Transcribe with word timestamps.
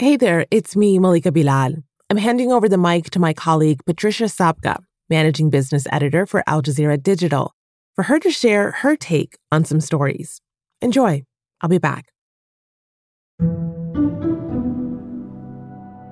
Hey 0.00 0.16
there, 0.16 0.46
it's 0.52 0.76
me, 0.76 1.00
Malika 1.00 1.32
Bilal. 1.32 1.74
I'm 2.08 2.16
handing 2.18 2.52
over 2.52 2.68
the 2.68 2.78
mic 2.78 3.10
to 3.10 3.18
my 3.18 3.32
colleague, 3.32 3.80
Patricia 3.84 4.26
Sabga, 4.26 4.76
managing 5.10 5.50
business 5.50 5.88
editor 5.90 6.24
for 6.24 6.44
Al 6.46 6.62
Jazeera 6.62 7.02
Digital, 7.02 7.52
for 7.96 8.04
her 8.04 8.20
to 8.20 8.30
share 8.30 8.70
her 8.70 8.94
take 8.94 9.38
on 9.50 9.64
some 9.64 9.80
stories. 9.80 10.40
Enjoy. 10.80 11.24
I'll 11.62 11.68
be 11.68 11.78
back. 11.78 12.12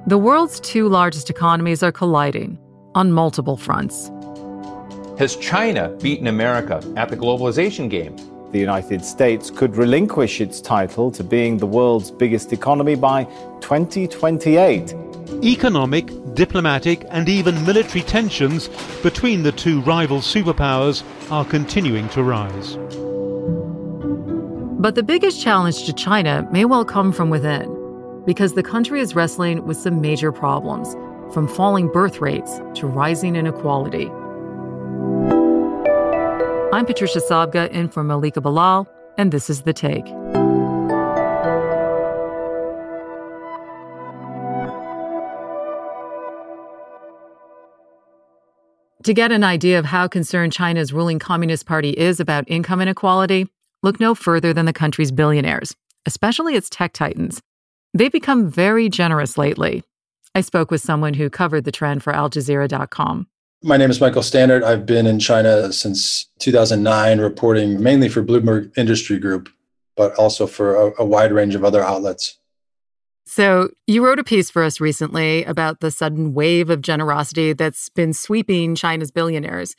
The 0.08 0.18
world's 0.18 0.58
two 0.58 0.88
largest 0.88 1.30
economies 1.30 1.84
are 1.84 1.92
colliding 1.92 2.58
on 2.96 3.12
multiple 3.12 3.56
fronts. 3.56 4.10
Has 5.16 5.36
China 5.36 5.90
beaten 6.02 6.26
America 6.26 6.82
at 6.96 7.08
the 7.08 7.16
globalization 7.16 7.88
game? 7.88 8.16
The 8.52 8.58
United 8.58 9.04
States 9.04 9.50
could 9.50 9.76
relinquish 9.76 10.40
its 10.40 10.60
title 10.60 11.10
to 11.10 11.24
being 11.24 11.58
the 11.58 11.66
world's 11.66 12.10
biggest 12.10 12.52
economy 12.52 12.94
by 12.94 13.24
2028. 13.60 14.94
Economic, 15.42 16.34
diplomatic, 16.34 17.04
and 17.10 17.28
even 17.28 17.64
military 17.66 18.02
tensions 18.02 18.68
between 19.02 19.42
the 19.42 19.52
two 19.52 19.80
rival 19.80 20.18
superpowers 20.18 21.02
are 21.30 21.44
continuing 21.44 22.08
to 22.10 22.22
rise. 22.22 22.76
But 24.78 24.94
the 24.94 25.02
biggest 25.02 25.42
challenge 25.42 25.84
to 25.86 25.92
China 25.92 26.46
may 26.52 26.64
well 26.64 26.84
come 26.84 27.12
from 27.12 27.30
within 27.30 27.72
because 28.24 28.54
the 28.54 28.62
country 28.62 29.00
is 29.00 29.16
wrestling 29.16 29.66
with 29.66 29.76
some 29.76 30.00
major 30.00 30.30
problems, 30.30 30.94
from 31.32 31.48
falling 31.48 31.88
birth 31.88 32.20
rates 32.20 32.60
to 32.74 32.86
rising 32.86 33.34
inequality. 33.36 34.10
I'm 36.76 36.84
Patricia 36.84 37.20
Sabga 37.20 37.70
in 37.70 37.88
for 37.88 38.04
Malika 38.04 38.42
Bilal, 38.42 38.86
and 39.16 39.32
this 39.32 39.48
is 39.48 39.62
The 39.62 39.72
Take. 39.72 40.04
To 49.04 49.14
get 49.14 49.32
an 49.32 49.42
idea 49.42 49.78
of 49.78 49.86
how 49.86 50.06
concerned 50.06 50.52
China's 50.52 50.92
ruling 50.92 51.18
Communist 51.18 51.64
Party 51.64 51.92
is 51.92 52.20
about 52.20 52.44
income 52.46 52.82
inequality, 52.82 53.46
look 53.82 53.98
no 53.98 54.14
further 54.14 54.52
than 54.52 54.66
the 54.66 54.74
country's 54.74 55.10
billionaires, 55.10 55.74
especially 56.04 56.56
its 56.56 56.68
tech 56.68 56.92
titans. 56.92 57.40
They've 57.94 58.12
become 58.12 58.50
very 58.50 58.90
generous 58.90 59.38
lately. 59.38 59.82
I 60.34 60.42
spoke 60.42 60.70
with 60.70 60.82
someone 60.82 61.14
who 61.14 61.30
covered 61.30 61.64
the 61.64 61.72
trend 61.72 62.02
for 62.02 62.12
AlJazeera.com. 62.12 63.28
My 63.62 63.76
name 63.76 63.90
is 63.90 64.00
Michael 64.00 64.22
Standaert. 64.22 64.62
I've 64.62 64.84
been 64.84 65.06
in 65.06 65.18
China 65.18 65.72
since 65.72 66.28
2009, 66.40 67.20
reporting 67.20 67.82
mainly 67.82 68.08
for 68.08 68.22
Bloomberg 68.22 68.76
Industry 68.76 69.18
Group, 69.18 69.48
but 69.96 70.14
also 70.16 70.46
for 70.46 70.76
a, 70.76 71.02
a, 71.02 71.04
wide 71.04 71.32
range 71.32 71.54
of 71.54 71.64
other 71.64 71.82
outlets. 71.82 72.38
So, 73.24 73.70
you 73.86 74.04
wrote 74.04 74.18
a 74.18 74.24
piece 74.24 74.50
for 74.50 74.62
us 74.62 74.78
recently 74.78 75.42
about 75.44 75.80
the 75.80 75.90
sudden 75.90 76.34
wave 76.34 76.70
of 76.70 76.82
generosity 76.82 77.54
that's 77.54 77.88
been 77.88 78.12
sweeping 78.12 78.74
China's 78.74 79.10
billionaires. 79.10 79.74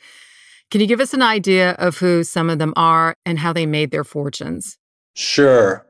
Can 0.70 0.80
you 0.80 0.86
give 0.86 1.00
us 1.00 1.14
an 1.14 1.22
idea 1.22 1.70
of 1.72 1.98
who 1.98 2.24
some 2.24 2.50
of 2.50 2.58
them 2.58 2.74
are 2.76 3.16
and 3.24 3.38
how 3.38 3.52
they 3.52 3.64
made 3.64 3.90
their 3.90 4.04
fortunes? 4.04 4.76
Sure. 5.14 5.86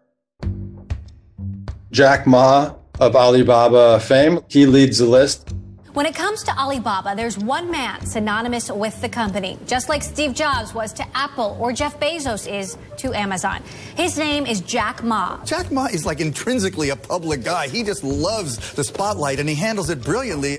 Jack 1.91 2.27
Ma 2.27 2.75
of 3.00 3.16
Alibaba 3.16 3.98
fame, 3.98 4.41
he 4.48 4.66
leads 4.66 4.98
the 4.98 5.06
list. 5.06 5.53
When 5.94 6.05
it 6.05 6.14
comes 6.14 6.42
to 6.42 6.53
Alibaba, 6.58 7.14
there's 7.17 7.39
one 7.39 7.70
man 7.70 8.05
synonymous 8.05 8.70
with 8.70 9.00
the 9.00 9.08
company, 9.08 9.58
just 9.67 9.89
like 9.89 10.03
Steve 10.03 10.34
Jobs 10.34 10.75
was 10.75 10.92
to 10.92 11.17
Apple 11.17 11.56
or 11.58 11.72
Jeff 11.72 11.98
Bezos 11.98 12.47
is 12.47 12.77
to 12.98 13.14
Amazon. 13.14 13.62
His 13.97 14.19
name 14.19 14.44
is 14.44 14.61
Jack 14.61 15.03
Ma. 15.03 15.42
Jack 15.47 15.72
Ma 15.72 15.86
is 15.86 16.05
like 16.05 16.20
intrinsically 16.20 16.91
a 16.91 16.97
public 16.97 17.42
guy. 17.42 17.69
He 17.69 17.83
just 17.83 18.05
loves 18.05 18.75
the 18.75 18.84
spotlight 18.84 19.41
and 19.41 19.48
he 19.48 19.55
handles 19.55 19.89
it 19.89 20.03
brilliantly. 20.03 20.59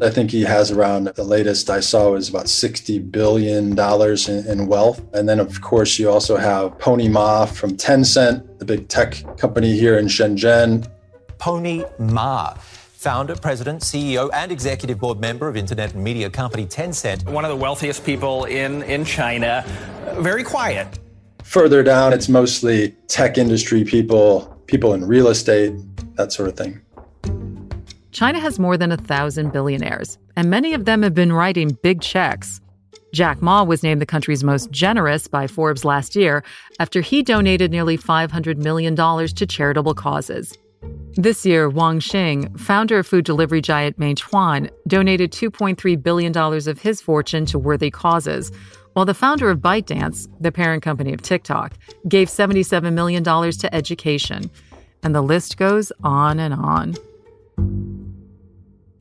I 0.00 0.08
think 0.08 0.30
he 0.30 0.42
has 0.42 0.70
around 0.70 1.08
the 1.16 1.24
latest 1.24 1.68
I 1.68 1.80
saw 1.80 2.12
was 2.12 2.28
about 2.28 2.46
$60 2.46 3.10
billion 3.10 3.76
in, 3.76 4.46
in, 4.46 4.66
wealth. 4.68 5.02
And 5.12 5.28
then, 5.28 5.40
of 5.40 5.60
course, 5.60 5.98
you 5.98 6.08
also 6.08 6.36
have 6.36 6.78
Pony 6.78 7.08
Ma 7.08 7.44
from 7.44 7.76
Tencent, 7.76 8.60
the 8.60 8.64
big 8.64 8.86
tech 8.86 9.24
company 9.36 9.76
here 9.76 9.98
in 9.98 10.06
Shenzhen. 10.06 10.88
Pony 11.38 11.82
Ma 11.98 12.54
founder, 13.00 13.34
president, 13.34 13.80
CEO, 13.80 14.28
and 14.34 14.52
executive 14.52 14.98
board 14.98 15.18
member 15.18 15.48
of 15.48 15.56
internet 15.56 15.94
and 15.94 16.04
media 16.04 16.28
company 16.28 16.66
Tencent. 16.66 17.26
One 17.30 17.46
of 17.46 17.50
the 17.50 17.56
wealthiest 17.56 18.04
people 18.04 18.44
in, 18.44 18.82
in 18.82 19.06
China, 19.06 19.64
very 20.18 20.44
quiet. 20.44 20.98
Further 21.42 21.82
down, 21.82 22.12
it's 22.12 22.28
mostly 22.28 22.90
tech 23.08 23.38
industry 23.38 23.84
people, 23.84 24.54
people 24.66 24.92
in 24.92 25.06
real 25.06 25.28
estate, 25.28 25.72
that 26.16 26.30
sort 26.30 26.50
of 26.50 26.56
thing. 26.58 26.78
China 28.12 28.38
has 28.38 28.58
more 28.58 28.76
than 28.76 28.92
a 28.92 28.98
thousand 28.98 29.50
billionaires, 29.50 30.18
and 30.36 30.50
many 30.50 30.74
of 30.74 30.84
them 30.84 31.02
have 31.02 31.14
been 31.14 31.32
writing 31.32 31.78
big 31.82 32.02
checks. 32.02 32.60
Jack 33.14 33.40
Ma 33.40 33.64
was 33.64 33.82
named 33.82 34.02
the 34.02 34.06
country's 34.06 34.44
most 34.44 34.70
generous 34.70 35.26
by 35.26 35.46
Forbes 35.46 35.86
last 35.86 36.14
year 36.14 36.44
after 36.78 37.00
he 37.00 37.22
donated 37.22 37.70
nearly 37.70 37.96
$500 37.96 38.58
million 38.58 38.94
to 38.94 39.46
charitable 39.46 39.94
causes. 39.94 40.56
This 41.14 41.44
year, 41.44 41.68
Wang 41.68 41.98
Xing, 41.98 42.56
founder 42.58 43.00
of 43.00 43.06
food 43.06 43.24
delivery 43.24 43.60
giant 43.60 43.98
Meituan, 43.98 44.70
donated 44.86 45.32
$2.3 45.32 46.00
billion 46.00 46.36
of 46.36 46.80
his 46.80 47.00
fortune 47.00 47.44
to 47.46 47.58
worthy 47.58 47.90
causes, 47.90 48.52
while 48.92 49.04
the 49.04 49.14
founder 49.14 49.50
of 49.50 49.58
ByteDance, 49.58 50.28
the 50.40 50.52
parent 50.52 50.84
company 50.84 51.12
of 51.12 51.20
TikTok, 51.20 51.74
gave 52.06 52.28
$77 52.28 52.92
million 52.92 53.24
to 53.24 53.74
education. 53.74 54.50
And 55.02 55.12
the 55.12 55.20
list 55.20 55.56
goes 55.56 55.90
on 56.04 56.38
and 56.38 56.54
on. 56.54 56.94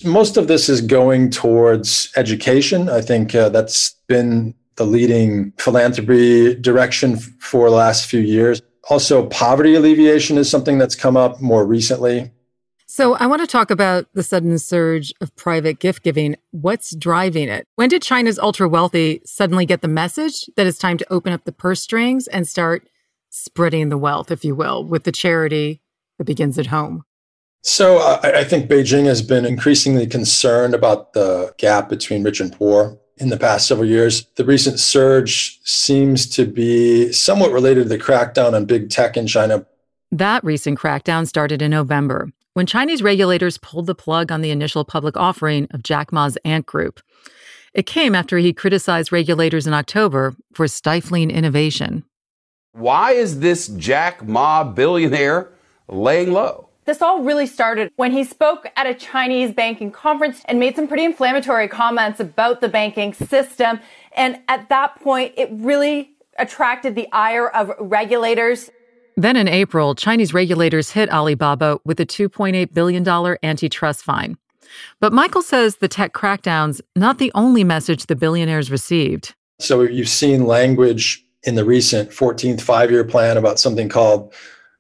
Most 0.03 0.35
of 0.35 0.47
this 0.47 0.67
is 0.67 0.81
going 0.81 1.29
towards 1.29 2.11
education. 2.15 2.89
I 2.89 3.01
think 3.01 3.35
uh, 3.35 3.49
that's 3.49 3.91
been 4.07 4.55
the 4.77 4.85
leading 4.85 5.51
philanthropy 5.59 6.55
direction 6.55 7.17
for 7.17 7.69
the 7.69 7.75
last 7.75 8.07
few 8.07 8.21
years. 8.21 8.61
Also, 8.89 9.27
poverty 9.27 9.75
alleviation 9.75 10.37
is 10.37 10.49
something 10.49 10.79
that's 10.79 10.95
come 10.95 11.15
up 11.15 11.39
more 11.39 11.65
recently. 11.65 12.31
So, 12.87 13.13
I 13.13 13.27
want 13.27 13.41
to 13.41 13.47
talk 13.47 13.69
about 13.69 14.07
the 14.15 14.23
sudden 14.23 14.57
surge 14.57 15.13
of 15.21 15.35
private 15.35 15.77
gift 15.77 16.01
giving. 16.01 16.35
What's 16.49 16.95
driving 16.95 17.47
it? 17.47 17.67
When 17.75 17.87
did 17.87 18.01
China's 18.01 18.39
ultra 18.39 18.67
wealthy 18.67 19.21
suddenly 19.25 19.67
get 19.67 19.81
the 19.81 19.87
message 19.87 20.49
that 20.57 20.65
it's 20.65 20.79
time 20.79 20.97
to 20.97 21.13
open 21.13 21.31
up 21.31 21.43
the 21.43 21.51
purse 21.51 21.83
strings 21.83 22.25
and 22.27 22.47
start 22.47 22.89
spreading 23.29 23.89
the 23.89 23.97
wealth, 23.97 24.31
if 24.31 24.43
you 24.43 24.55
will, 24.55 24.83
with 24.83 25.03
the 25.03 25.11
charity 25.11 25.81
that 26.17 26.25
begins 26.25 26.57
at 26.57 26.65
home? 26.65 27.03
So, 27.61 27.99
uh, 27.99 28.19
I 28.23 28.43
think 28.43 28.71
Beijing 28.71 29.05
has 29.05 29.21
been 29.21 29.45
increasingly 29.45 30.07
concerned 30.07 30.73
about 30.73 31.13
the 31.13 31.53
gap 31.59 31.89
between 31.89 32.23
rich 32.23 32.39
and 32.39 32.51
poor 32.51 32.97
in 33.19 33.29
the 33.29 33.37
past 33.37 33.67
several 33.67 33.87
years. 33.87 34.25
The 34.35 34.45
recent 34.45 34.79
surge 34.79 35.59
seems 35.63 36.27
to 36.31 36.45
be 36.45 37.11
somewhat 37.11 37.51
related 37.51 37.83
to 37.83 37.89
the 37.89 37.99
crackdown 37.99 38.53
on 38.53 38.65
big 38.65 38.89
tech 38.89 39.17
in 39.17 39.27
China. 39.27 39.65
That 40.11 40.43
recent 40.43 40.79
crackdown 40.79 41.27
started 41.27 41.61
in 41.61 41.71
November 41.71 42.31
when 42.53 42.65
Chinese 42.65 43.03
regulators 43.03 43.57
pulled 43.57 43.85
the 43.85 43.95
plug 43.95 44.31
on 44.31 44.41
the 44.41 44.51
initial 44.51 44.83
public 44.83 45.15
offering 45.15 45.67
of 45.71 45.83
Jack 45.83 46.11
Ma's 46.11 46.37
Ant 46.43 46.65
Group. 46.65 46.99
It 47.73 47.85
came 47.85 48.15
after 48.15 48.37
he 48.37 48.53
criticized 48.53 49.11
regulators 49.11 49.67
in 49.67 49.73
October 49.73 50.35
for 50.53 50.67
stifling 50.67 51.29
innovation. 51.29 52.03
Why 52.71 53.11
is 53.11 53.39
this 53.39 53.67
Jack 53.67 54.25
Ma 54.25 54.63
billionaire 54.63 55.51
laying 55.87 56.31
low? 56.31 56.68
This 56.89 57.03
all 57.03 57.21
really 57.21 57.45
started 57.45 57.91
when 57.97 58.11
he 58.11 58.23
spoke 58.23 58.65
at 58.75 58.87
a 58.87 58.95
Chinese 58.95 59.51
banking 59.51 59.91
conference 59.91 60.41
and 60.45 60.59
made 60.59 60.75
some 60.75 60.87
pretty 60.87 61.05
inflammatory 61.05 61.67
comments 61.67 62.19
about 62.19 62.61
the 62.61 62.67
banking 62.67 63.13
system. 63.13 63.79
And 64.13 64.39
at 64.47 64.69
that 64.69 64.99
point, 64.99 65.35
it 65.37 65.49
really 65.51 66.09
attracted 66.39 66.95
the 66.95 67.07
ire 67.11 67.49
of 67.49 67.71
regulators. 67.79 68.71
Then 69.15 69.37
in 69.37 69.47
April, 69.47 69.93
Chinese 69.93 70.33
regulators 70.33 70.89
hit 70.89 71.11
Alibaba 71.11 71.77
with 71.85 71.99
a 71.99 72.07
$2.8 72.07 72.73
billion 72.73 73.37
antitrust 73.43 74.03
fine. 74.03 74.35
But 74.99 75.13
Michael 75.13 75.43
says 75.43 75.75
the 75.75 75.87
tech 75.87 76.13
crackdown's 76.13 76.81
not 76.95 77.19
the 77.19 77.31
only 77.35 77.63
message 77.63 78.07
the 78.07 78.15
billionaires 78.15 78.71
received. 78.71 79.35
So 79.59 79.83
you've 79.83 80.09
seen 80.09 80.47
language 80.47 81.23
in 81.43 81.53
the 81.53 81.65
recent 81.65 82.09
14th 82.09 82.61
five 82.61 82.89
year 82.89 83.03
plan 83.03 83.37
about 83.37 83.59
something 83.59 83.89
called 83.89 84.33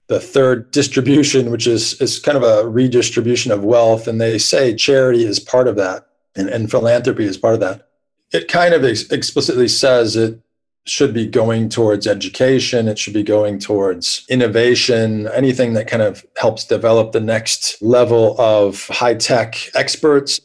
the 0.09 0.19
third 0.19 0.71
distribution, 0.71 1.51
which 1.51 1.67
is, 1.67 1.99
is 2.01 2.19
kind 2.19 2.35
of 2.35 2.43
a 2.43 2.67
redistribution 2.67 3.51
of 3.51 3.63
wealth. 3.63 4.07
And 4.07 4.19
they 4.19 4.37
say 4.39 4.75
charity 4.75 5.23
is 5.23 5.39
part 5.39 5.67
of 5.67 5.75
that 5.77 6.07
and, 6.35 6.49
and 6.49 6.69
philanthropy 6.69 7.25
is 7.25 7.37
part 7.37 7.53
of 7.53 7.59
that. 7.61 7.87
It 8.31 8.47
kind 8.47 8.73
of 8.73 8.83
ex- 8.83 9.09
explicitly 9.11 9.67
says 9.67 10.15
it 10.15 10.39
should 10.85 11.13
be 11.13 11.27
going 11.27 11.69
towards 11.69 12.07
education, 12.07 12.87
it 12.87 12.97
should 12.97 13.13
be 13.13 13.23
going 13.23 13.59
towards 13.59 14.25
innovation, 14.29 15.27
anything 15.27 15.73
that 15.73 15.87
kind 15.87 16.01
of 16.01 16.25
helps 16.37 16.65
develop 16.65 17.11
the 17.11 17.19
next 17.19 17.79
level 17.81 18.39
of 18.41 18.87
high 18.87 19.13
tech 19.13 19.69
experts. 19.75 20.41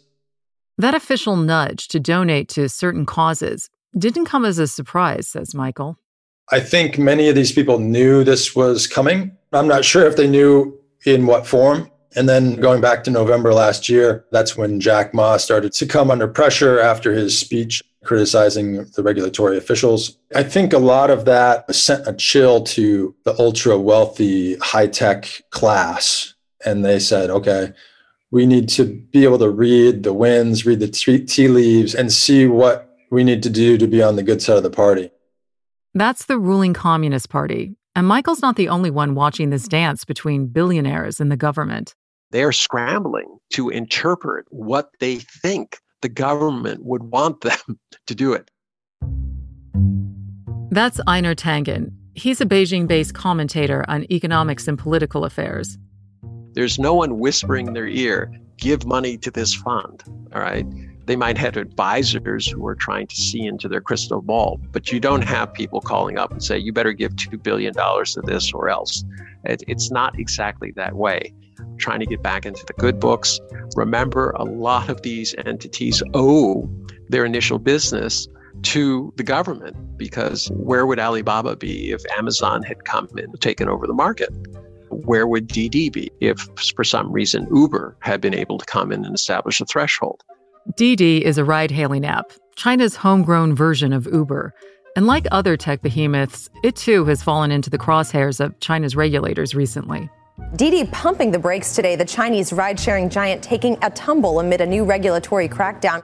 That 0.76 0.94
official 0.94 1.36
nudge 1.36 1.88
to 1.88 2.00
donate 2.00 2.48
to 2.50 2.68
certain 2.68 3.06
causes 3.06 3.70
didn't 3.96 4.26
come 4.26 4.44
as 4.44 4.58
a 4.58 4.66
surprise, 4.66 5.28
says 5.28 5.54
Michael. 5.54 5.98
I 6.50 6.60
think 6.60 6.98
many 6.98 7.28
of 7.28 7.34
these 7.34 7.52
people 7.52 7.78
knew 7.78 8.22
this 8.22 8.54
was 8.54 8.86
coming. 8.86 9.34
I'm 9.54 9.68
not 9.68 9.84
sure 9.84 10.06
if 10.06 10.16
they 10.16 10.28
knew 10.28 10.78
in 11.06 11.26
what 11.26 11.46
form. 11.46 11.90
And 12.16 12.28
then 12.28 12.56
going 12.56 12.80
back 12.80 13.02
to 13.04 13.10
November 13.10 13.52
last 13.52 13.88
year, 13.88 14.24
that's 14.30 14.56
when 14.56 14.78
Jack 14.78 15.14
Ma 15.14 15.36
started 15.36 15.72
to 15.72 15.86
come 15.86 16.10
under 16.10 16.28
pressure 16.28 16.78
after 16.78 17.12
his 17.12 17.36
speech 17.38 17.82
criticizing 18.04 18.84
the 18.84 19.02
regulatory 19.02 19.56
officials. 19.56 20.16
I 20.34 20.42
think 20.42 20.72
a 20.72 20.78
lot 20.78 21.10
of 21.10 21.24
that 21.24 21.74
sent 21.74 22.06
a 22.06 22.12
chill 22.12 22.62
to 22.64 23.14
the 23.24 23.34
ultra 23.40 23.78
wealthy 23.78 24.56
high 24.56 24.86
tech 24.86 25.42
class. 25.50 26.34
And 26.64 26.84
they 26.84 26.98
said, 26.98 27.30
okay, 27.30 27.72
we 28.30 28.46
need 28.46 28.68
to 28.70 28.84
be 28.84 29.24
able 29.24 29.38
to 29.38 29.50
read 29.50 30.02
the 30.02 30.12
winds, 30.12 30.64
read 30.64 30.80
the 30.80 30.88
tea 30.88 31.48
leaves, 31.48 31.94
and 31.94 32.12
see 32.12 32.46
what 32.46 32.94
we 33.10 33.24
need 33.24 33.42
to 33.42 33.50
do 33.50 33.76
to 33.78 33.86
be 33.86 34.02
on 34.02 34.16
the 34.16 34.22
good 34.22 34.42
side 34.42 34.56
of 34.56 34.62
the 34.62 34.70
party. 34.70 35.10
That's 35.94 36.26
the 36.26 36.38
ruling 36.38 36.74
Communist 36.74 37.28
Party. 37.28 37.76
And 37.96 38.08
Michael's 38.08 38.42
not 38.42 38.56
the 38.56 38.68
only 38.68 38.90
one 38.90 39.14
watching 39.14 39.50
this 39.50 39.68
dance 39.68 40.04
between 40.04 40.46
billionaires 40.46 41.20
and 41.20 41.30
the 41.30 41.36
government. 41.36 41.94
They're 42.30 42.52
scrambling 42.52 43.38
to 43.52 43.68
interpret 43.68 44.46
what 44.50 44.90
they 44.98 45.16
think 45.16 45.78
the 46.02 46.08
government 46.08 46.84
would 46.84 47.04
want 47.04 47.42
them 47.42 47.78
to 48.06 48.14
do 48.14 48.32
it. 48.32 48.50
That's 50.70 51.00
Einar 51.06 51.36
Tangen. 51.36 51.92
He's 52.14 52.40
a 52.40 52.46
Beijing 52.46 52.88
based 52.88 53.14
commentator 53.14 53.84
on 53.88 54.10
economics 54.10 54.66
and 54.66 54.76
political 54.76 55.24
affairs. 55.24 55.78
There's 56.54 56.78
no 56.78 56.94
one 56.94 57.18
whispering 57.18 57.68
in 57.68 57.74
their 57.74 57.86
ear, 57.86 58.32
give 58.56 58.84
money 58.84 59.16
to 59.18 59.30
this 59.30 59.54
fund. 59.54 60.02
All 60.34 60.40
right. 60.40 60.66
They 61.06 61.16
might 61.16 61.36
have 61.36 61.56
advisors 61.56 62.46
who 62.46 62.66
are 62.66 62.74
trying 62.74 63.06
to 63.08 63.16
see 63.16 63.44
into 63.44 63.68
their 63.68 63.80
crystal 63.80 64.22
ball, 64.22 64.58
but 64.72 64.90
you 64.90 65.00
don't 65.00 65.22
have 65.22 65.52
people 65.52 65.80
calling 65.80 66.18
up 66.18 66.32
and 66.32 66.42
say, 66.42 66.56
you 66.56 66.72
better 66.72 66.92
give 66.92 67.12
$2 67.16 67.42
billion 67.42 67.74
to 67.74 68.22
this 68.24 68.52
or 68.52 68.70
else. 68.70 69.04
It, 69.44 69.62
it's 69.68 69.90
not 69.90 70.18
exactly 70.18 70.72
that 70.76 70.96
way. 70.96 71.34
Trying 71.76 72.00
to 72.00 72.06
get 72.06 72.22
back 72.22 72.46
into 72.46 72.64
the 72.64 72.72
good 72.74 72.98
books. 72.98 73.38
Remember, 73.76 74.30
a 74.30 74.44
lot 74.44 74.88
of 74.88 75.02
these 75.02 75.34
entities 75.44 76.02
owe 76.14 76.70
their 77.10 77.24
initial 77.24 77.58
business 77.58 78.26
to 78.62 79.12
the 79.16 79.22
government 79.22 79.76
because 79.98 80.48
where 80.52 80.86
would 80.86 80.98
Alibaba 80.98 81.54
be 81.54 81.90
if 81.90 82.02
Amazon 82.16 82.62
had 82.62 82.84
come 82.84 83.08
and 83.16 83.38
taken 83.40 83.68
over 83.68 83.86
the 83.86 83.92
market? 83.92 84.30
Where 84.88 85.26
would 85.26 85.48
DiDi 85.48 85.92
be 85.92 86.10
if, 86.20 86.48
for 86.74 86.84
some 86.84 87.12
reason, 87.12 87.46
Uber 87.54 87.96
had 88.00 88.20
been 88.20 88.34
able 88.34 88.58
to 88.58 88.64
come 88.64 88.90
in 88.90 89.04
and 89.04 89.14
establish 89.14 89.60
a 89.60 89.66
threshold? 89.66 90.24
DiDi 90.72 91.20
is 91.20 91.36
a 91.36 91.44
ride 91.44 91.70
hailing 91.70 92.06
app, 92.06 92.32
China's 92.56 92.96
homegrown 92.96 93.54
version 93.54 93.92
of 93.92 94.06
Uber. 94.06 94.54
And 94.96 95.06
like 95.06 95.26
other 95.30 95.58
tech 95.58 95.82
behemoths, 95.82 96.48
it 96.62 96.74
too 96.74 97.04
has 97.04 97.22
fallen 97.22 97.52
into 97.52 97.68
the 97.68 97.76
crosshairs 97.76 98.40
of 98.40 98.58
China's 98.60 98.96
regulators 98.96 99.54
recently. 99.54 100.08
DiDi 100.56 100.90
pumping 100.90 101.32
the 101.32 101.38
brakes 101.38 101.74
today, 101.74 101.96
the 101.96 102.04
Chinese 102.04 102.50
ride 102.50 102.80
sharing 102.80 103.10
giant 103.10 103.42
taking 103.42 103.76
a 103.82 103.90
tumble 103.90 104.40
amid 104.40 104.62
a 104.62 104.66
new 104.66 104.84
regulatory 104.84 105.48
crackdown. 105.48 106.02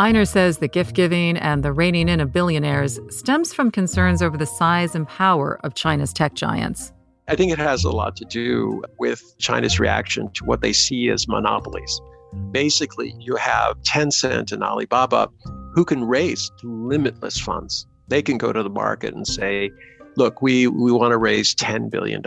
Einar 0.00 0.24
says 0.24 0.58
the 0.58 0.68
gift 0.68 0.96
giving 0.96 1.36
and 1.36 1.62
the 1.62 1.72
reining 1.72 2.08
in 2.08 2.20
of 2.20 2.32
billionaires 2.32 2.98
stems 3.10 3.54
from 3.54 3.70
concerns 3.70 4.22
over 4.22 4.36
the 4.36 4.46
size 4.46 4.96
and 4.96 5.06
power 5.06 5.60
of 5.62 5.74
China's 5.74 6.12
tech 6.12 6.34
giants. 6.34 6.92
I 7.28 7.36
think 7.36 7.52
it 7.52 7.58
has 7.58 7.84
a 7.84 7.90
lot 7.90 8.16
to 8.16 8.24
do 8.24 8.82
with 8.98 9.22
China's 9.38 9.78
reaction 9.78 10.32
to 10.32 10.44
what 10.44 10.62
they 10.62 10.72
see 10.72 11.10
as 11.10 11.28
monopolies. 11.28 12.00
Basically, 12.50 13.14
you 13.18 13.36
have 13.36 13.80
Tencent 13.82 14.52
and 14.52 14.62
Alibaba 14.62 15.28
who 15.74 15.84
can 15.84 16.04
raise 16.04 16.50
limitless 16.62 17.38
funds. 17.38 17.86
They 18.08 18.22
can 18.22 18.38
go 18.38 18.52
to 18.52 18.62
the 18.62 18.70
market 18.70 19.14
and 19.14 19.26
say, 19.26 19.70
look, 20.16 20.42
we, 20.42 20.66
we 20.66 20.92
want 20.92 21.12
to 21.12 21.18
raise 21.18 21.54
$10 21.54 21.90
billion. 21.90 22.22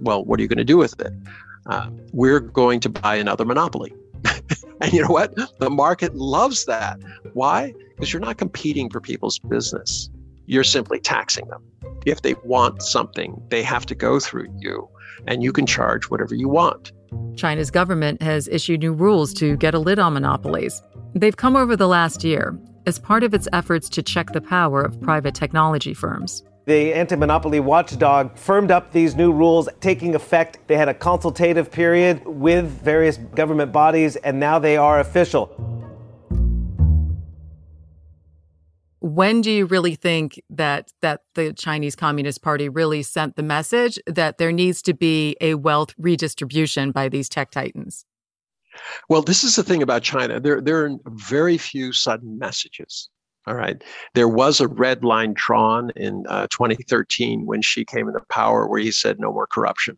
Well, 0.00 0.24
what 0.24 0.40
are 0.40 0.42
you 0.42 0.48
going 0.48 0.58
to 0.58 0.64
do 0.64 0.78
with 0.78 0.98
it? 1.00 1.12
Uh, 1.66 1.90
we're 2.12 2.40
going 2.40 2.80
to 2.80 2.88
buy 2.88 3.16
another 3.16 3.44
monopoly. 3.44 3.94
and 4.80 4.92
you 4.92 5.02
know 5.02 5.08
what? 5.08 5.34
The 5.58 5.70
market 5.70 6.14
loves 6.14 6.64
that. 6.64 6.98
Why? 7.34 7.74
Because 7.94 8.12
you're 8.12 8.20
not 8.20 8.38
competing 8.38 8.88
for 8.90 9.00
people's 9.00 9.38
business. 9.38 10.08
You're 10.46 10.64
simply 10.64 10.98
taxing 10.98 11.46
them. 11.48 11.62
If 12.06 12.22
they 12.22 12.34
want 12.44 12.82
something, 12.82 13.40
they 13.48 13.62
have 13.62 13.84
to 13.86 13.94
go 13.94 14.18
through 14.18 14.48
you, 14.58 14.88
and 15.26 15.42
you 15.42 15.52
can 15.52 15.66
charge 15.66 16.04
whatever 16.04 16.34
you 16.34 16.48
want. 16.48 16.92
China's 17.36 17.70
government 17.70 18.20
has 18.22 18.48
issued 18.48 18.80
new 18.80 18.92
rules 18.92 19.32
to 19.34 19.56
get 19.56 19.74
a 19.74 19.78
lid 19.78 19.98
on 19.98 20.14
monopolies. 20.14 20.82
They've 21.14 21.36
come 21.36 21.56
over 21.56 21.76
the 21.76 21.88
last 21.88 22.24
year 22.24 22.58
as 22.86 22.98
part 22.98 23.22
of 23.22 23.34
its 23.34 23.48
efforts 23.52 23.88
to 23.90 24.02
check 24.02 24.32
the 24.32 24.40
power 24.40 24.82
of 24.82 25.00
private 25.00 25.34
technology 25.34 25.94
firms. 25.94 26.42
The 26.66 26.92
anti 26.92 27.16
monopoly 27.16 27.60
watchdog 27.60 28.36
firmed 28.36 28.70
up 28.70 28.92
these 28.92 29.16
new 29.16 29.32
rules 29.32 29.68
taking 29.80 30.14
effect. 30.14 30.58
They 30.66 30.76
had 30.76 30.88
a 30.88 30.94
consultative 30.94 31.70
period 31.70 32.26
with 32.26 32.66
various 32.66 33.16
government 33.16 33.72
bodies, 33.72 34.16
and 34.16 34.38
now 34.38 34.58
they 34.58 34.76
are 34.76 35.00
official. 35.00 35.77
When 39.00 39.40
do 39.42 39.50
you 39.50 39.66
really 39.66 39.94
think 39.94 40.42
that 40.50 40.92
that 41.02 41.20
the 41.34 41.52
Chinese 41.52 41.94
Communist 41.94 42.42
Party 42.42 42.68
really 42.68 43.02
sent 43.02 43.36
the 43.36 43.42
message 43.42 43.98
that 44.06 44.38
there 44.38 44.52
needs 44.52 44.82
to 44.82 44.94
be 44.94 45.36
a 45.40 45.54
wealth 45.54 45.94
redistribution 45.98 46.90
by 46.90 47.08
these 47.08 47.28
tech 47.28 47.50
titans? 47.50 48.04
Well, 49.08 49.22
this 49.22 49.44
is 49.44 49.56
the 49.56 49.62
thing 49.62 49.82
about 49.82 50.02
China. 50.02 50.40
There, 50.40 50.60
there 50.60 50.84
are 50.84 50.96
very 51.06 51.58
few 51.58 51.92
sudden 51.92 52.38
messages. 52.38 53.08
All 53.46 53.54
right. 53.54 53.82
There 54.14 54.28
was 54.28 54.60
a 54.60 54.68
red 54.68 55.04
line 55.04 55.32
drawn 55.34 55.90
in 55.96 56.24
uh, 56.28 56.48
2013 56.50 57.46
when 57.46 57.62
Xi 57.62 57.84
came 57.84 58.08
into 58.08 58.20
power 58.28 58.68
where 58.68 58.80
he 58.80 58.92
said 58.92 59.18
no 59.18 59.32
more 59.32 59.46
corruption. 59.46 59.96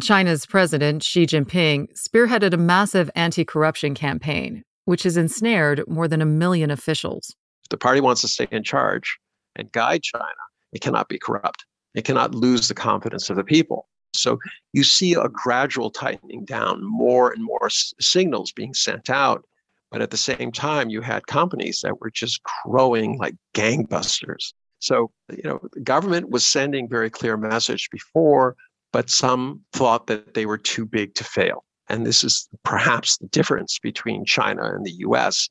China's 0.00 0.46
president, 0.46 1.02
Xi 1.02 1.26
Jinping, 1.26 1.88
spearheaded 1.92 2.54
a 2.54 2.56
massive 2.56 3.10
anti 3.14 3.44
corruption 3.44 3.94
campaign, 3.94 4.62
which 4.84 5.02
has 5.02 5.16
ensnared 5.16 5.82
more 5.88 6.08
than 6.08 6.22
a 6.22 6.26
million 6.26 6.70
officials 6.70 7.34
the 7.70 7.76
party 7.76 8.00
wants 8.00 8.20
to 8.22 8.28
stay 8.28 8.48
in 8.50 8.62
charge 8.62 9.18
and 9.56 9.70
guide 9.72 10.02
China, 10.02 10.24
it 10.72 10.80
cannot 10.80 11.08
be 11.08 11.18
corrupt. 11.18 11.64
It 11.94 12.04
cannot 12.04 12.34
lose 12.34 12.68
the 12.68 12.74
confidence 12.74 13.30
of 13.30 13.36
the 13.36 13.44
people. 13.44 13.88
So 14.14 14.38
you 14.72 14.84
see 14.84 15.14
a 15.14 15.28
gradual 15.28 15.90
tightening 15.90 16.44
down, 16.44 16.82
more 16.82 17.30
and 17.32 17.44
more 17.44 17.68
signals 17.70 18.52
being 18.52 18.74
sent 18.74 19.10
out. 19.10 19.44
But 19.90 20.02
at 20.02 20.10
the 20.10 20.16
same 20.16 20.52
time, 20.52 20.90
you 20.90 21.00
had 21.00 21.26
companies 21.26 21.80
that 21.82 22.00
were 22.00 22.10
just 22.10 22.40
growing 22.64 23.18
like 23.18 23.34
gangbusters. 23.54 24.52
So, 24.80 25.10
you 25.30 25.42
know, 25.44 25.60
the 25.72 25.80
government 25.80 26.30
was 26.30 26.46
sending 26.46 26.88
very 26.88 27.10
clear 27.10 27.36
message 27.36 27.88
before, 27.90 28.54
but 28.92 29.10
some 29.10 29.62
thought 29.72 30.06
that 30.06 30.34
they 30.34 30.46
were 30.46 30.58
too 30.58 30.84
big 30.84 31.14
to 31.14 31.24
fail. 31.24 31.64
And 31.88 32.06
this 32.06 32.22
is 32.22 32.48
perhaps 32.64 33.16
the 33.16 33.28
difference 33.28 33.78
between 33.78 34.26
China 34.26 34.62
and 34.64 34.84
the 34.84 34.92
US 34.98 35.48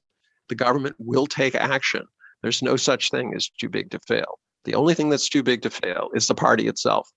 the 0.50 0.56
government 0.56 0.96
will 0.98 1.28
take 1.28 1.56
action. 1.56 2.06
There's 2.42 2.62
no 2.62 2.76
such 2.76 3.10
thing 3.12 3.34
as 3.36 3.50
too 3.50 3.70
big 3.70 3.92
to 3.92 4.00
fail. 4.08 4.40
The 4.66 4.76
only 4.76 4.94
thing 4.94 5.10
that's 5.10 5.30
too 5.30 5.44
big 5.44 5.62
to 5.64 5.70
fail 5.70 6.10
is 6.14 6.28
the 6.28 6.36
party 6.36 6.68
itself. 6.68 7.10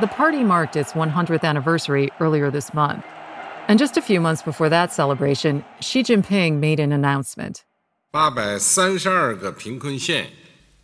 The 0.00 0.08
party 0.08 0.42
marked 0.42 0.76
its 0.76 0.92
100th 0.92 1.44
anniversary 1.44 2.10
earlier 2.20 2.50
this 2.50 2.74
month. 2.74 3.04
And 3.68 3.78
just 3.78 3.96
a 3.96 4.02
few 4.02 4.20
months 4.20 4.42
before 4.42 4.68
that 4.68 4.92
celebration, 4.92 5.64
Xi 5.80 6.02
Jinping 6.02 6.58
made 6.58 6.80
an 6.80 6.92
announcement. 6.92 7.64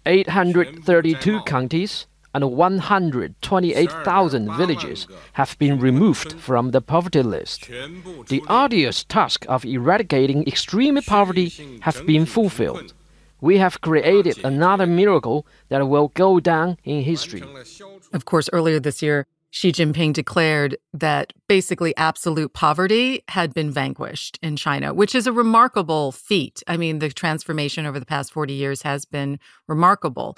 832 0.07 1.41
counties 1.41 2.07
and 2.33 2.53
128,000 2.53 4.57
villages 4.57 5.09
have 5.33 5.59
been 5.59 5.81
removed 5.81 6.35
from 6.35 6.71
the 6.71 6.81
poverty 6.81 7.23
list. 7.23 7.69
The 8.29 8.43
arduous 8.49 9.03
task 9.05 9.45
of 9.49 9.65
eradicating 9.65 10.47
extreme 10.47 11.01
poverty 11.03 11.53
has 11.81 12.01
been 12.03 12.27
fulfilled. 12.27 12.95
We 13.41 13.59
have 13.59 13.81
created 13.81 14.45
another 14.45 14.87
miracle 14.87 15.47
that 15.71 15.89
will 15.89 16.09
go 16.09 16.41
down 16.41 16.77
in 16.85 17.03
history. 17.03 17.43
Of 18.13 18.27
course, 18.27 18.51
earlier 18.53 18.79
this 18.79 19.03
year, 19.03 19.27
Xi 19.53 19.73
Jinping 19.73 20.13
declared 20.13 20.77
that 20.93 21.33
basically 21.49 21.97
absolute 21.97 22.53
poverty 22.53 23.25
had 23.29 23.53
been 23.53 23.73
vanquished 23.73 24.39
in 24.43 24.57
China, 24.57 24.95
which 24.95 25.13
is 25.13 25.27
a 25.27 25.33
remarkable 25.33 26.13
feat. 26.13 26.63
I 26.69 26.77
mean, 26.77 27.01
the 27.01 27.11
transformation 27.11 27.85
over 27.85 27.99
the 27.99 28.07
past 28.07 28.33
40 28.33 28.53
years 28.53 28.83
has 28.83 29.05
been 29.05 29.41
remarkable. 29.67 30.37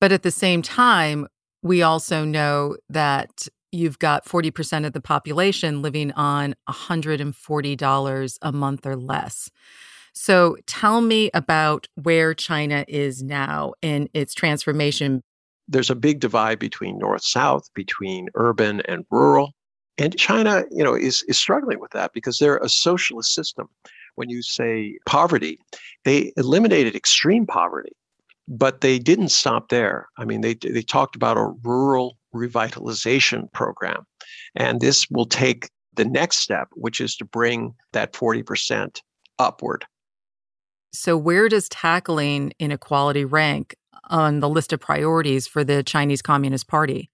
But 0.00 0.12
at 0.12 0.22
the 0.22 0.30
same 0.30 0.62
time, 0.62 1.26
we 1.62 1.82
also 1.82 2.24
know 2.24 2.76
that 2.90 3.48
you've 3.72 3.98
got 3.98 4.24
40% 4.24 4.86
of 4.86 4.92
the 4.92 5.00
population 5.00 5.82
living 5.82 6.12
on 6.12 6.54
$140 6.68 8.38
a 8.42 8.52
month 8.52 8.86
or 8.86 8.96
less. 8.96 9.50
So 10.12 10.56
tell 10.66 11.00
me 11.00 11.30
about 11.34 11.88
where 11.96 12.34
China 12.34 12.84
is 12.86 13.22
now 13.22 13.74
in 13.82 14.08
its 14.14 14.32
transformation. 14.32 15.22
There's 15.66 15.90
a 15.90 15.96
big 15.96 16.20
divide 16.20 16.60
between 16.60 16.98
north 16.98 17.24
south, 17.24 17.68
between 17.74 18.28
urban 18.34 18.80
and 18.82 19.04
rural. 19.10 19.52
And 19.98 20.16
China, 20.16 20.64
you 20.70 20.84
know, 20.84 20.94
is, 20.94 21.24
is 21.26 21.38
struggling 21.38 21.80
with 21.80 21.90
that 21.92 22.12
because 22.12 22.38
they're 22.38 22.58
a 22.58 22.68
socialist 22.68 23.34
system. 23.34 23.68
When 24.14 24.30
you 24.30 24.42
say 24.42 24.98
poverty, 25.06 25.58
they 26.04 26.32
eliminated 26.36 26.94
extreme 26.94 27.46
poverty 27.46 27.92
but 28.48 28.80
they 28.80 28.98
didn't 28.98 29.30
stop 29.30 29.68
there. 29.68 30.08
I 30.18 30.24
mean, 30.24 30.40
they, 30.40 30.54
they 30.54 30.82
talked 30.82 31.16
about 31.16 31.36
a 31.36 31.52
rural 31.62 32.18
revitalization 32.34 33.50
program. 33.52 34.04
And 34.54 34.80
this 34.80 35.08
will 35.10 35.26
take 35.26 35.70
the 35.94 36.04
next 36.04 36.38
step, 36.38 36.68
which 36.74 37.00
is 37.00 37.16
to 37.16 37.24
bring 37.24 37.74
that 37.92 38.12
40% 38.12 39.00
upward. 39.38 39.86
So, 40.92 41.16
where 41.16 41.48
does 41.48 41.68
tackling 41.68 42.52
inequality 42.58 43.24
rank 43.24 43.74
on 44.10 44.40
the 44.40 44.48
list 44.48 44.72
of 44.72 44.80
priorities 44.80 45.46
for 45.46 45.64
the 45.64 45.82
Chinese 45.82 46.22
Communist 46.22 46.68
Party? 46.68 47.10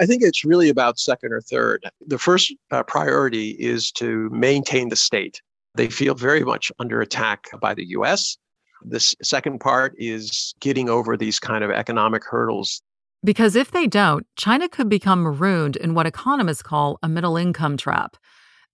I 0.00 0.06
think 0.06 0.22
it's 0.22 0.44
really 0.44 0.68
about 0.68 0.98
second 0.98 1.32
or 1.32 1.40
third. 1.40 1.88
The 2.06 2.18
first 2.18 2.52
uh, 2.70 2.82
priority 2.82 3.50
is 3.50 3.92
to 3.92 4.28
maintain 4.30 4.88
the 4.88 4.96
state. 4.96 5.40
They 5.74 5.88
feel 5.88 6.14
very 6.14 6.44
much 6.44 6.72
under 6.78 7.00
attack 7.00 7.44
by 7.60 7.74
the 7.74 7.84
US. 7.90 8.36
The 8.84 9.00
second 9.22 9.60
part 9.60 9.94
is 9.96 10.54
getting 10.60 10.88
over 10.88 11.16
these 11.16 11.38
kind 11.38 11.64
of 11.64 11.70
economic 11.70 12.24
hurdles. 12.24 12.82
Because 13.24 13.54
if 13.54 13.70
they 13.70 13.86
don't, 13.86 14.26
China 14.36 14.68
could 14.68 14.88
become 14.88 15.22
marooned 15.22 15.76
in 15.76 15.94
what 15.94 16.06
economists 16.06 16.62
call 16.62 16.98
a 17.02 17.08
middle 17.08 17.36
income 17.36 17.76
trap. 17.76 18.16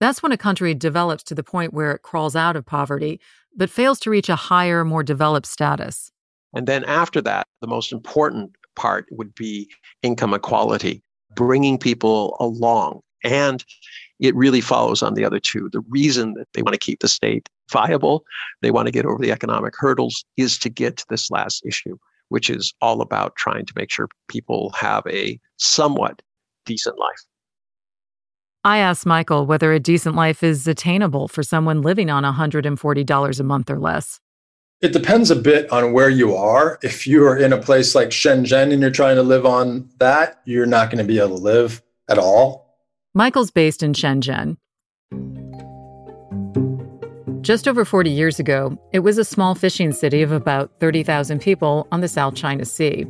That's 0.01 0.23
when 0.23 0.33
a 0.33 0.39
country 0.39 0.75
develops 0.75 1.23
to 1.25 1.35
the 1.35 1.43
point 1.43 1.75
where 1.75 1.93
it 1.93 2.03
crawls 2.03 2.37
out 2.37 2.57
of 2.57 2.65
poverty, 2.65 3.21
but 3.57 3.69
fails 3.69 3.99
to 4.01 4.11
reach 4.11 4.29
a 4.29 4.37
higher, 4.37 4.85
more 4.85 5.03
developed 5.03 5.47
status. 5.47 6.11
And 6.55 6.67
then 6.67 6.85
after 6.85 7.21
that, 7.23 7.47
the 7.61 7.67
most 7.67 7.93
important 7.93 8.53
part 8.77 9.07
would 9.11 9.35
be 9.35 9.69
income 10.03 10.33
equality, 10.33 11.03
bringing 11.35 11.77
people 11.77 12.37
along. 12.41 13.01
And 13.25 13.65
it 14.21 14.35
really 14.35 14.61
follows 14.61 15.03
on 15.03 15.15
the 15.15 15.25
other 15.25 15.41
two. 15.41 15.69
The 15.73 15.83
reason 15.89 16.35
that 16.35 16.47
they 16.55 16.63
want 16.63 16.75
to 16.75 16.79
keep 16.79 17.01
the 17.01 17.09
state 17.09 17.49
viable, 17.71 18.25
they 18.63 18.71
want 18.71 18.87
to 18.87 18.93
get 18.93 19.07
over 19.07 19.21
the 19.21 19.33
economic 19.33 19.75
hurdles, 19.77 20.25
is 20.37 20.59
to 20.59 20.69
get 20.69 20.97
to 20.99 21.07
this 21.09 21.31
last 21.31 21.65
issue, 21.67 21.97
which 22.29 22.51
is 22.51 22.73
all 22.81 23.01
about 23.01 23.37
trying 23.37 23.67
to 23.67 23.73
make 23.77 23.91
sure 23.91 24.09
people 24.29 24.71
have 24.71 25.03
a 25.07 25.39
somewhat 25.57 26.23
decent 26.67 26.99
life. 26.99 27.25
I 28.65 28.79
asked 28.79 29.07
Michael 29.07 29.47
whether 29.47 29.73
a 29.73 29.81
decent 29.81 30.15
life 30.15 30.43
is 30.43 30.67
attainable 30.67 31.29
for 31.29 31.43
someone 31.43 31.81
living 31.81 32.11
on 32.11 32.25
$140 32.25 33.41
a 33.41 33.43
month 33.43 33.71
or 33.71 33.79
less. 33.79 34.21
It 34.81 34.93
depends 34.93 35.31
a 35.31 35.37
bit 35.37 35.71
on 35.73 35.93
where 35.93 36.09
you 36.09 36.37
are. 36.37 36.79
If 36.83 37.07
you 37.07 37.27
are 37.27 37.37
in 37.37 37.53
a 37.53 37.59
place 37.59 37.95
like 37.95 38.11
Shenzhen 38.11 38.73
and 38.73 38.81
you're 38.81 38.91
trying 38.91 39.17
to 39.17 39.23
live 39.23 39.45
on 39.45 39.89
that, 39.99 40.41
you're 40.45 40.67
not 40.67 40.91
going 40.91 40.99
to 40.99 41.05
be 41.05 41.19
able 41.19 41.37
to 41.37 41.43
live 41.43 41.83
at 42.09 42.19
all. 42.19 42.77
Michael's 43.15 43.51
based 43.51 43.83
in 43.83 43.93
Shenzhen. 43.93 44.57
Just 47.49 47.67
over 47.67 47.87
40 47.87 48.11
years 48.11 48.39
ago, 48.39 48.79
it 48.93 48.99
was 48.99 49.17
a 49.17 49.25
small 49.25 49.55
fishing 49.55 49.91
city 49.91 50.21
of 50.21 50.33
about 50.33 50.71
30,000 50.81 51.41
people 51.41 51.89
on 51.91 52.03
the 52.03 52.07
South 52.07 52.35
China 52.35 52.67
Sea. 52.67 53.07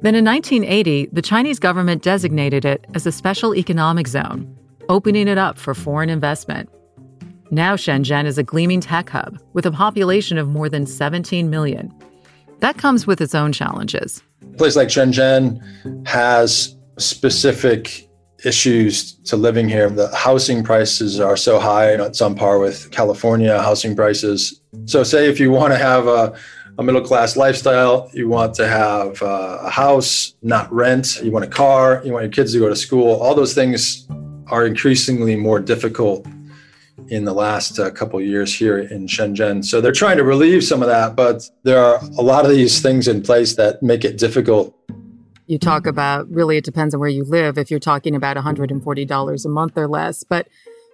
Then 0.00 0.14
in 0.14 0.24
1980, 0.24 1.08
the 1.10 1.20
Chinese 1.20 1.58
government 1.58 2.00
designated 2.00 2.64
it 2.64 2.86
as 2.94 3.04
a 3.04 3.10
special 3.10 3.52
economic 3.52 4.06
zone, 4.06 4.46
opening 4.88 5.26
it 5.26 5.38
up 5.38 5.58
for 5.58 5.74
foreign 5.74 6.08
investment. 6.08 6.70
Now, 7.50 7.74
Shenzhen 7.74 8.26
is 8.26 8.38
a 8.38 8.44
gleaming 8.44 8.80
tech 8.80 9.10
hub 9.10 9.40
with 9.54 9.66
a 9.66 9.72
population 9.72 10.38
of 10.38 10.46
more 10.46 10.68
than 10.68 10.86
17 10.86 11.50
million. 11.50 11.92
That 12.60 12.78
comes 12.78 13.08
with 13.08 13.20
its 13.20 13.34
own 13.34 13.52
challenges. 13.52 14.22
A 14.52 14.56
place 14.56 14.76
like 14.76 14.86
Shenzhen 14.86 15.60
has 16.06 16.76
specific 16.98 18.08
issues 18.44 19.14
to 19.24 19.36
living 19.36 19.68
here. 19.68 19.90
The 19.90 20.14
housing 20.14 20.62
prices 20.62 21.20
are 21.20 21.36
so 21.36 21.58
high, 21.58 21.92
it's 21.92 22.20
on 22.20 22.34
par 22.34 22.58
with 22.58 22.90
California 22.90 23.60
housing 23.60 23.96
prices. 23.96 24.60
So, 24.86 25.02
say 25.02 25.28
if 25.28 25.40
you 25.40 25.50
want 25.50 25.72
to 25.72 25.78
have 25.78 26.06
a, 26.06 26.36
a 26.78 26.82
middle 26.82 27.00
class 27.00 27.36
lifestyle, 27.36 28.10
you 28.12 28.28
want 28.28 28.54
to 28.54 28.66
have 28.66 29.22
a 29.22 29.70
house, 29.70 30.34
not 30.42 30.72
rent, 30.72 31.20
you 31.22 31.30
want 31.30 31.44
a 31.44 31.48
car, 31.48 32.02
you 32.04 32.12
want 32.12 32.24
your 32.24 32.32
kids 32.32 32.52
to 32.52 32.58
go 32.58 32.68
to 32.68 32.76
school, 32.76 33.20
all 33.20 33.34
those 33.34 33.54
things 33.54 34.06
are 34.48 34.66
increasingly 34.66 35.36
more 35.36 35.60
difficult 35.60 36.26
in 37.08 37.24
the 37.24 37.32
last 37.32 37.78
uh, 37.78 37.90
couple 37.90 38.20
years 38.20 38.54
here 38.54 38.78
in 38.78 39.06
Shenzhen. 39.06 39.64
So 39.64 39.80
they're 39.80 39.92
trying 39.92 40.16
to 40.16 40.24
relieve 40.24 40.64
some 40.64 40.82
of 40.82 40.88
that, 40.88 41.16
but 41.16 41.48
there 41.62 41.82
are 41.82 41.98
a 42.18 42.22
lot 42.22 42.44
of 42.44 42.50
these 42.50 42.80
things 42.80 43.08
in 43.08 43.22
place 43.22 43.56
that 43.56 43.82
make 43.82 44.04
it 44.04 44.16
difficult 44.16 44.74
you 45.46 45.58
talk 45.58 45.82
mm-hmm. 45.82 45.90
about 45.90 46.30
really 46.30 46.56
it 46.56 46.64
depends 46.64 46.94
on 46.94 47.00
where 47.00 47.08
you 47.08 47.24
live 47.24 47.58
if 47.58 47.70
you're 47.70 47.80
talking 47.80 48.14
about 48.14 48.36
$140 48.36 49.44
a 49.44 49.48
month 49.48 49.76
or 49.76 49.88
less 49.88 50.22
but 50.22 50.48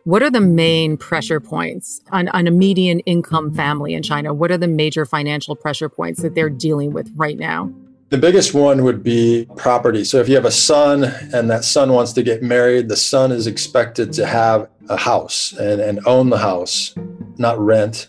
what 0.04 0.22
are 0.22 0.30
the 0.30 0.40
main 0.40 0.96
pressure 0.96 1.40
points 1.40 2.00
on, 2.10 2.28
on 2.28 2.46
a 2.46 2.50
median 2.50 3.00
income 3.00 3.54
family 3.54 3.94
in 3.94 4.02
china 4.02 4.32
what 4.32 4.50
are 4.50 4.58
the 4.58 4.68
major 4.68 5.04
financial 5.04 5.54
pressure 5.54 5.88
points 5.88 6.22
that 6.22 6.34
they're 6.34 6.50
dealing 6.50 6.92
with 6.92 7.10
right 7.16 7.38
now 7.38 7.72
the 8.10 8.18
biggest 8.18 8.54
one 8.54 8.82
would 8.82 9.04
be 9.04 9.46
property. 9.56 10.02
So 10.02 10.18
if 10.18 10.28
you 10.28 10.34
have 10.34 10.44
a 10.44 10.50
son 10.50 11.04
and 11.32 11.48
that 11.48 11.64
son 11.64 11.92
wants 11.92 12.12
to 12.14 12.24
get 12.24 12.42
married, 12.42 12.88
the 12.88 12.96
son 12.96 13.30
is 13.30 13.46
expected 13.46 14.12
to 14.14 14.26
have 14.26 14.68
a 14.88 14.96
house 14.96 15.52
and, 15.52 15.80
and 15.80 16.00
own 16.06 16.28
the 16.28 16.38
house, 16.38 16.92
not 17.38 17.56
rent. 17.60 18.08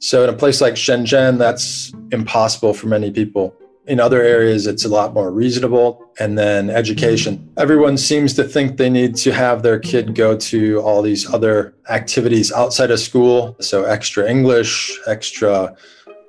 So 0.00 0.24
in 0.24 0.30
a 0.30 0.32
place 0.32 0.60
like 0.60 0.74
Shenzhen, 0.74 1.38
that's 1.38 1.92
impossible 2.10 2.74
for 2.74 2.88
many 2.88 3.12
people. 3.12 3.54
In 3.86 4.00
other 4.00 4.20
areas, 4.20 4.66
it's 4.66 4.84
a 4.84 4.88
lot 4.88 5.14
more 5.14 5.30
reasonable. 5.30 6.02
And 6.18 6.36
then 6.36 6.70
education. 6.70 7.52
Everyone 7.56 7.96
seems 7.96 8.34
to 8.34 8.44
think 8.44 8.76
they 8.78 8.90
need 8.90 9.16
to 9.16 9.32
have 9.32 9.62
their 9.62 9.78
kid 9.78 10.14
go 10.14 10.36
to 10.36 10.80
all 10.80 11.02
these 11.02 11.32
other 11.32 11.74
activities 11.88 12.52
outside 12.52 12.90
of 12.90 12.98
school. 12.98 13.56
So, 13.60 13.84
extra 13.84 14.28
English, 14.28 14.98
extra 15.06 15.76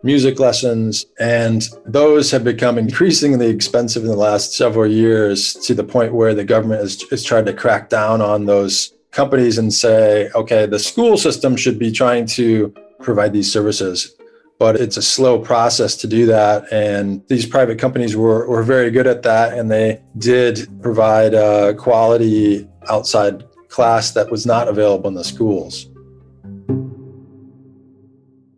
music 0.03 0.39
lessons. 0.39 1.05
And 1.19 1.67
those 1.85 2.31
have 2.31 2.43
become 2.43 2.77
increasingly 2.77 3.47
expensive 3.47 4.03
in 4.03 4.09
the 4.09 4.15
last 4.15 4.53
several 4.53 4.87
years 4.87 5.53
to 5.65 5.73
the 5.73 5.83
point 5.83 6.13
where 6.13 6.35
the 6.35 6.43
government 6.43 6.81
has, 6.81 7.01
has 7.09 7.23
tried 7.23 7.45
to 7.47 7.53
crack 7.53 7.89
down 7.89 8.21
on 8.21 8.45
those 8.45 8.93
companies 9.11 9.57
and 9.57 9.73
say, 9.73 10.29
okay, 10.35 10.65
the 10.65 10.79
school 10.79 11.17
system 11.17 11.55
should 11.55 11.79
be 11.79 11.91
trying 11.91 12.25
to 12.25 12.73
provide 12.99 13.33
these 13.33 13.51
services 13.51 14.16
but 14.59 14.75
it's 14.75 14.97
a 14.97 15.01
slow 15.01 15.39
process 15.39 15.95
to 15.97 16.07
do 16.07 16.25
that. 16.25 16.71
And 16.71 17.21
these 17.27 17.45
private 17.45 17.77
companies 17.77 18.15
were, 18.15 18.47
were 18.47 18.63
very 18.63 18.89
good 18.89 19.07
at 19.07 19.23
that. 19.23 19.57
And 19.57 19.69
they 19.69 20.01
did 20.17 20.67
provide 20.81 21.33
a 21.33 21.75
quality 21.75 22.67
outside 22.89 23.43
class 23.69 24.11
that 24.11 24.31
was 24.31 24.45
not 24.45 24.67
available 24.67 25.07
in 25.07 25.13
the 25.13 25.23
schools. 25.23 25.87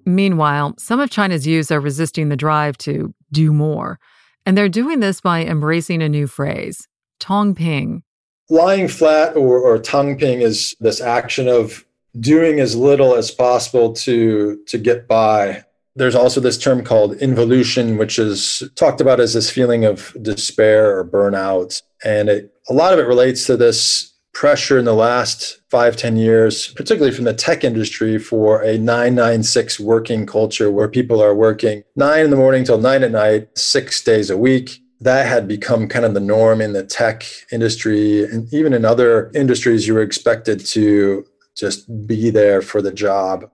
Meanwhile, 0.05 0.75
some 0.77 0.99
of 0.99 1.09
China's 1.09 1.45
youth 1.45 1.71
are 1.71 1.79
resisting 1.79 2.29
the 2.29 2.35
drive 2.35 2.77
to 2.79 3.13
do 3.31 3.53
more. 3.53 3.99
And 4.45 4.57
they're 4.57 4.69
doing 4.69 5.01
this 5.01 5.21
by 5.21 5.43
embracing 5.43 6.01
a 6.01 6.09
new 6.09 6.25
phrase, 6.25 6.87
tangping. 7.19 8.01
Lying 8.49 8.87
flat 8.87 9.35
or, 9.35 9.59
or 9.59 9.77
tangping 9.77 10.41
is 10.41 10.75
this 10.79 11.01
action 11.01 11.47
of 11.47 11.85
doing 12.19 12.59
as 12.59 12.75
little 12.75 13.13
as 13.15 13.29
possible 13.29 13.93
to 13.93 14.59
to 14.65 14.77
get 14.79 15.07
by 15.07 15.63
there's 15.99 16.15
also 16.15 16.39
this 16.39 16.57
term 16.57 16.83
called 16.83 17.13
involution, 17.17 17.97
which 17.97 18.17
is 18.17 18.63
talked 18.75 19.01
about 19.01 19.19
as 19.19 19.33
this 19.33 19.49
feeling 19.49 19.83
of 19.83 20.15
despair 20.21 20.97
or 20.97 21.05
burnout. 21.05 21.81
And 22.03 22.29
it, 22.29 22.53
a 22.69 22.73
lot 22.73 22.93
of 22.93 22.99
it 22.99 23.03
relates 23.03 23.45
to 23.47 23.57
this 23.57 24.13
pressure 24.33 24.77
in 24.79 24.85
the 24.85 24.93
last 24.93 25.59
five, 25.69 25.97
ten 25.97 26.15
years, 26.15 26.69
particularly 26.69 27.13
from 27.13 27.25
the 27.25 27.33
tech 27.33 27.65
industry, 27.65 28.17
for 28.17 28.61
a 28.61 28.77
996 28.77 29.79
working 29.81 30.25
culture 30.25 30.71
where 30.71 30.87
people 30.87 31.21
are 31.21 31.35
working 31.35 31.83
nine 31.95 32.23
in 32.23 32.31
the 32.31 32.37
morning 32.37 32.63
till 32.63 32.77
nine 32.77 33.03
at 33.03 33.11
night, 33.11 33.49
six 33.57 34.01
days 34.01 34.29
a 34.29 34.37
week. 34.37 34.81
That 35.01 35.27
had 35.27 35.47
become 35.47 35.87
kind 35.87 36.05
of 36.05 36.13
the 36.13 36.19
norm 36.19 36.61
in 36.61 36.73
the 36.73 36.85
tech 36.85 37.25
industry. 37.51 38.23
And 38.23 38.53
even 38.53 38.73
in 38.73 38.85
other 38.85 39.31
industries, 39.33 39.87
you 39.87 39.93
were 39.93 40.01
expected 40.01 40.65
to 40.67 41.25
just 41.55 42.07
be 42.07 42.29
there 42.29 42.61
for 42.61 42.81
the 42.81 42.91
job. 42.91 43.49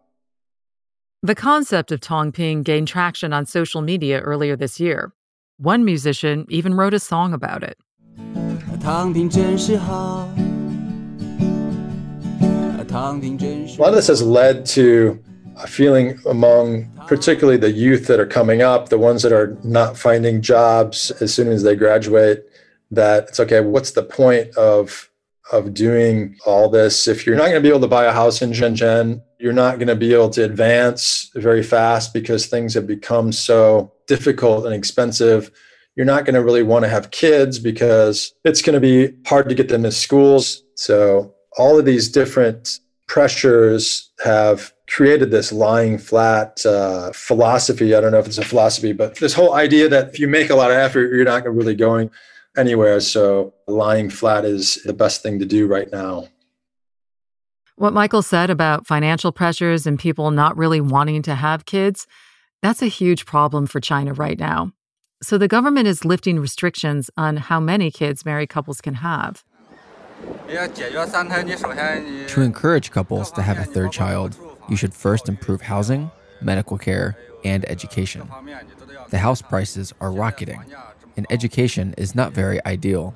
The 1.25 1.33
concept 1.33 1.91
of 1.91 2.01
Tangping 2.01 2.63
gained 2.63 2.87
traction 2.87 3.33
on 3.33 3.47
social 3.47 3.81
media 3.81 4.19
earlier 4.19 4.55
this 4.55 4.79
year. 4.79 5.11
One 5.57 5.83
musician 5.83 6.45
even 6.49 6.75
wrote 6.75 6.93
a 6.93 6.99
song 6.99 7.33
about 7.33 7.63
it. 7.63 7.79
A 13.79 13.81
lot 13.81 13.89
of 13.89 13.95
this 13.95 14.05
has 14.05 14.21
led 14.21 14.67
to 14.67 15.19
a 15.57 15.65
feeling 15.65 16.19
among 16.29 16.91
particularly 17.07 17.57
the 17.57 17.71
youth 17.71 18.05
that 18.05 18.19
are 18.19 18.27
coming 18.27 18.61
up, 18.61 18.89
the 18.89 18.99
ones 18.99 19.23
that 19.23 19.31
are 19.31 19.57
not 19.63 19.97
finding 19.97 20.43
jobs 20.43 21.09
as 21.21 21.33
soon 21.33 21.47
as 21.47 21.63
they 21.63 21.75
graduate, 21.75 22.45
that 22.91 23.29
it's 23.29 23.39
okay, 23.39 23.61
what's 23.61 23.89
the 23.89 24.03
point 24.03 24.55
of 24.57 25.09
of 25.51 25.73
doing 25.73 26.35
all 26.45 26.69
this 26.69 27.07
if 27.07 27.25
you're 27.25 27.35
not 27.35 27.45
going 27.45 27.55
to 27.55 27.61
be 27.61 27.69
able 27.69 27.79
to 27.79 27.87
buy 27.87 28.05
a 28.05 28.11
house 28.11 28.43
in 28.43 28.51
Shenzhen 28.51 29.23
you're 29.39 29.53
not 29.53 29.77
going 29.77 29.87
to 29.87 29.95
be 29.95 30.13
able 30.13 30.29
to 30.31 30.43
advance 30.43 31.29
very 31.35 31.63
fast 31.63 32.13
because 32.13 32.47
things 32.47 32.73
have 32.73 32.87
become 32.87 33.31
so 33.31 33.91
difficult 34.07 34.65
and 34.65 34.73
expensive. 34.73 35.51
You're 35.95 36.05
not 36.05 36.25
going 36.25 36.35
to 36.35 36.43
really 36.43 36.63
want 36.63 36.83
to 36.83 36.89
have 36.89 37.11
kids 37.11 37.59
because 37.59 38.33
it's 38.43 38.61
going 38.61 38.73
to 38.73 38.79
be 38.79 39.15
hard 39.27 39.49
to 39.49 39.55
get 39.55 39.69
them 39.69 39.83
to 39.83 39.91
schools. 39.91 40.63
So, 40.75 41.33
all 41.57 41.79
of 41.79 41.85
these 41.85 42.09
different 42.09 42.79
pressures 43.07 44.11
have 44.23 44.73
created 44.87 45.31
this 45.31 45.51
lying 45.51 45.97
flat 45.97 46.65
uh, 46.65 47.11
philosophy. 47.13 47.95
I 47.95 48.01
don't 48.01 48.11
know 48.11 48.19
if 48.19 48.27
it's 48.27 48.37
a 48.37 48.45
philosophy, 48.45 48.91
but 48.91 49.15
this 49.15 49.33
whole 49.33 49.53
idea 49.53 49.87
that 49.89 50.09
if 50.09 50.19
you 50.19 50.27
make 50.27 50.49
a 50.49 50.55
lot 50.55 50.71
of 50.71 50.77
effort, 50.77 51.13
you're 51.13 51.23
not 51.23 51.45
really 51.45 51.75
going 51.75 52.11
anywhere. 52.57 52.99
So 52.99 53.53
lying 53.67 54.09
flat 54.09 54.45
is 54.45 54.75
the 54.83 54.93
best 54.93 55.23
thing 55.23 55.39
to 55.39 55.45
do 55.45 55.67
right 55.67 55.91
now. 55.91 56.27
What 57.77 57.91
Michael 57.91 58.21
said 58.21 58.49
about 58.49 58.87
financial 58.87 59.33
pressures 59.33 59.85
and 59.85 59.99
people 59.99 60.31
not 60.31 60.55
really 60.55 60.79
wanting 60.79 61.21
to 61.23 61.35
have 61.35 61.65
kids, 61.65 62.07
that's 62.61 62.81
a 62.81 62.85
huge 62.87 63.25
problem 63.25 63.67
for 63.67 63.81
China 63.81 64.13
right 64.13 64.39
now. 64.39 64.71
So 65.21 65.37
the 65.37 65.49
government 65.49 65.85
is 65.85 66.05
lifting 66.05 66.39
restrictions 66.39 67.09
on 67.17 67.35
how 67.35 67.59
many 67.59 67.91
kids 67.91 68.23
married 68.23 68.47
couples 68.47 68.79
can 68.79 68.93
have. 68.93 69.43
To 72.27 72.41
encourage 72.41 72.91
couples 72.91 73.29
to 73.31 73.41
have 73.41 73.59
a 73.59 73.65
third 73.65 73.91
child, 73.91 74.37
you 74.69 74.77
should 74.77 74.93
first 74.93 75.27
improve 75.27 75.59
housing, 75.59 76.11
medical 76.41 76.77
care, 76.77 77.17
and 77.43 77.69
education. 77.69 78.29
The 79.09 79.17
house 79.17 79.41
prices 79.41 79.93
are 79.99 80.13
rocketing, 80.13 80.63
and 81.17 81.25
education 81.29 81.93
is 81.97 82.15
not 82.15 82.33
very 82.33 82.63
ideal. 82.65 83.15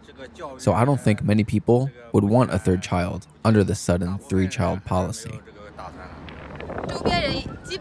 So 0.58 0.74
I 0.74 0.86
don't 0.86 1.02
think 1.02 1.24
many 1.24 1.44
people 1.44 1.92
would 2.14 2.24
want 2.24 2.54
a 2.54 2.60
third 2.60 2.82
child 2.82 3.28
under 3.44 3.64
the 3.64 3.76
sudden 3.76 4.18
three 4.18 4.48
child 4.48 4.84
policy. 4.86 5.40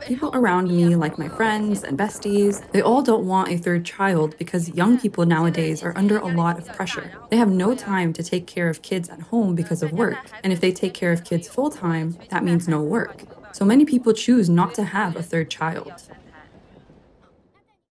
People 0.03 0.31
around 0.35 0.69
me, 0.69 0.97
like 0.97 1.19
my 1.19 1.29
friends 1.29 1.83
and 1.83 1.99
besties, 1.99 2.63
they 2.73 2.83
all 2.83 3.03
don't 3.03 3.27
want 3.27 3.51
a 3.51 3.57
third 3.57 3.85
child 3.85 4.37
because 4.39 4.69
young 4.71 4.99
people 4.99 5.25
nowadays 5.25 5.83
are 5.83 5.97
under 5.97 6.19
a 6.19 6.27
lot 6.27 6.59
of 6.59 6.67
pressure. 6.69 7.13
They 7.31 7.37
have 7.37 7.51
no 7.51 7.75
time 7.75 8.13
to 8.15 8.23
take 8.23 8.47
care 8.47 8.69
of 8.69 8.83
kids 8.83 9.09
at 9.09 9.21
home 9.21 9.55
because 9.55 9.83
of 9.83 9.93
work. 9.93 10.19
And 10.45 10.53
if 10.53 10.61
they 10.61 10.73
take 10.73 10.95
care 10.95 11.13
of 11.13 11.25
kids 11.25 11.49
full 11.49 11.71
time, 11.71 12.19
that 12.31 12.45
means 12.45 12.69
no 12.69 12.83
work. 12.83 13.25
So 13.53 13.65
many 13.65 13.85
people 13.85 14.13
choose 14.13 14.49
not 14.49 14.75
to 14.75 14.85
have 14.85 15.17
a 15.17 15.23
third 15.23 15.51
child. 15.51 16.03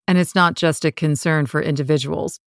And 0.07 0.17
it's 0.17 0.35
not 0.35 0.55
just 0.55 0.85
a 0.85 0.91
concern 0.91 1.45
for 1.45 1.61
individuals. 1.61 2.39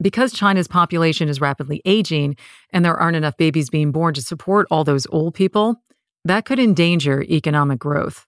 Because 0.00 0.32
China's 0.32 0.68
population 0.68 1.28
is 1.28 1.40
rapidly 1.40 1.82
aging 1.84 2.36
and 2.72 2.84
there 2.84 2.96
aren't 2.96 3.16
enough 3.16 3.36
babies 3.36 3.68
being 3.68 3.90
born 3.90 4.14
to 4.14 4.22
support 4.22 4.68
all 4.70 4.84
those 4.84 5.06
old 5.10 5.34
people, 5.34 5.82
that 6.24 6.44
could 6.44 6.58
endanger 6.60 7.22
economic 7.22 7.80
growth. 7.80 8.26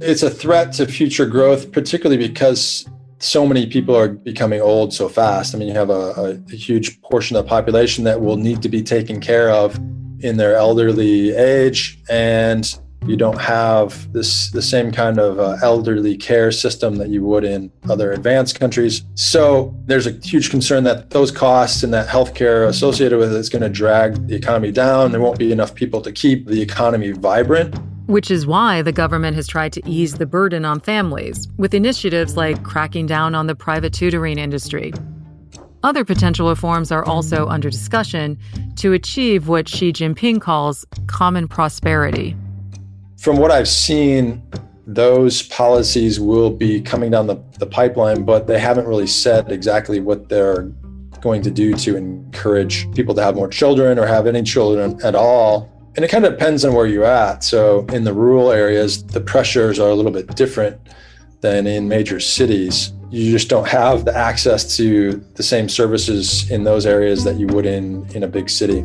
It's 0.00 0.22
a 0.22 0.30
threat 0.30 0.72
to 0.74 0.86
future 0.86 1.26
growth, 1.26 1.72
particularly 1.72 2.26
because 2.26 2.88
so 3.18 3.46
many 3.46 3.66
people 3.66 3.96
are 3.96 4.08
becoming 4.08 4.60
old 4.60 4.94
so 4.94 5.08
fast. 5.08 5.54
I 5.54 5.58
mean, 5.58 5.68
you 5.68 5.74
have 5.74 5.90
a, 5.90 6.40
a, 6.48 6.54
huge 6.54 7.00
portion 7.02 7.36
of 7.36 7.44
the 7.44 7.48
population 7.48 8.04
that 8.04 8.20
will 8.20 8.36
need 8.36 8.62
to 8.62 8.68
be 8.68 8.82
taken 8.82 9.20
care 9.20 9.50
of 9.50 9.76
in 10.20 10.36
their 10.36 10.54
elderly 10.54 11.34
age. 11.34 11.98
And 12.08 12.72
you 13.06 13.16
don't 13.16 13.40
have 13.40 14.12
this 14.12 14.50
the 14.50 14.62
same 14.62 14.92
kind 14.92 15.18
of 15.18 15.38
uh, 15.38 15.56
elderly 15.62 16.16
care 16.16 16.52
system 16.52 16.96
that 16.96 17.08
you 17.08 17.24
would 17.24 17.44
in 17.44 17.72
other 17.88 18.12
advanced 18.12 18.58
countries. 18.58 19.02
So 19.14 19.74
there's 19.86 20.06
a 20.06 20.12
huge 20.12 20.50
concern 20.50 20.84
that 20.84 21.10
those 21.10 21.30
costs 21.30 21.82
and 21.82 21.92
that 21.94 22.08
healthcare 22.08 22.66
associated 22.66 23.18
with 23.18 23.32
it 23.32 23.38
is 23.38 23.48
going 23.48 23.62
to 23.62 23.68
drag 23.68 24.26
the 24.28 24.34
economy 24.34 24.72
down. 24.72 25.12
There 25.12 25.20
won't 25.20 25.38
be 25.38 25.52
enough 25.52 25.74
people 25.74 26.00
to 26.02 26.12
keep 26.12 26.46
the 26.46 26.60
economy 26.60 27.12
vibrant. 27.12 27.76
Which 28.06 28.30
is 28.30 28.46
why 28.46 28.82
the 28.82 28.92
government 28.92 29.36
has 29.36 29.46
tried 29.46 29.72
to 29.74 29.86
ease 29.86 30.14
the 30.14 30.26
burden 30.26 30.64
on 30.64 30.80
families 30.80 31.46
with 31.58 31.74
initiatives 31.74 32.36
like 32.36 32.62
cracking 32.62 33.06
down 33.06 33.34
on 33.34 33.46
the 33.46 33.54
private 33.54 33.92
tutoring 33.92 34.38
industry. 34.38 34.92
Other 35.84 36.04
potential 36.04 36.48
reforms 36.48 36.90
are 36.90 37.04
also 37.04 37.46
under 37.46 37.70
discussion 37.70 38.38
to 38.76 38.92
achieve 38.92 39.46
what 39.46 39.68
Xi 39.68 39.92
Jinping 39.92 40.40
calls 40.40 40.84
common 41.06 41.46
prosperity. 41.46 42.34
From 43.18 43.36
what 43.36 43.50
I've 43.50 43.66
seen, 43.66 44.42
those 44.86 45.42
policies 45.42 46.20
will 46.20 46.50
be 46.50 46.80
coming 46.80 47.10
down 47.10 47.26
the, 47.26 47.42
the 47.58 47.66
pipeline, 47.66 48.24
but 48.24 48.46
they 48.46 48.60
haven't 48.60 48.86
really 48.86 49.08
said 49.08 49.50
exactly 49.50 49.98
what 49.98 50.28
they're 50.28 50.70
going 51.20 51.42
to 51.42 51.50
do 51.50 51.74
to 51.74 51.96
encourage 51.96 52.88
people 52.92 53.16
to 53.16 53.22
have 53.22 53.34
more 53.34 53.48
children 53.48 53.98
or 53.98 54.06
have 54.06 54.28
any 54.28 54.44
children 54.44 55.00
at 55.02 55.16
all. 55.16 55.68
And 55.96 56.04
it 56.04 56.12
kind 56.12 56.24
of 56.24 56.30
depends 56.30 56.64
on 56.64 56.74
where 56.74 56.86
you're 56.86 57.04
at. 57.04 57.42
So, 57.42 57.86
in 57.86 58.04
the 58.04 58.12
rural 58.12 58.52
areas, 58.52 59.02
the 59.02 59.20
pressures 59.20 59.80
are 59.80 59.88
a 59.88 59.94
little 59.96 60.12
bit 60.12 60.36
different 60.36 60.80
than 61.40 61.66
in 61.66 61.88
major 61.88 62.20
cities. 62.20 62.92
You 63.10 63.32
just 63.32 63.48
don't 63.48 63.66
have 63.66 64.04
the 64.04 64.16
access 64.16 64.76
to 64.76 65.14
the 65.34 65.42
same 65.42 65.68
services 65.68 66.48
in 66.52 66.62
those 66.62 66.86
areas 66.86 67.24
that 67.24 67.36
you 67.36 67.48
would 67.48 67.66
in, 67.66 68.08
in 68.14 68.22
a 68.22 68.28
big 68.28 68.48
city. 68.48 68.84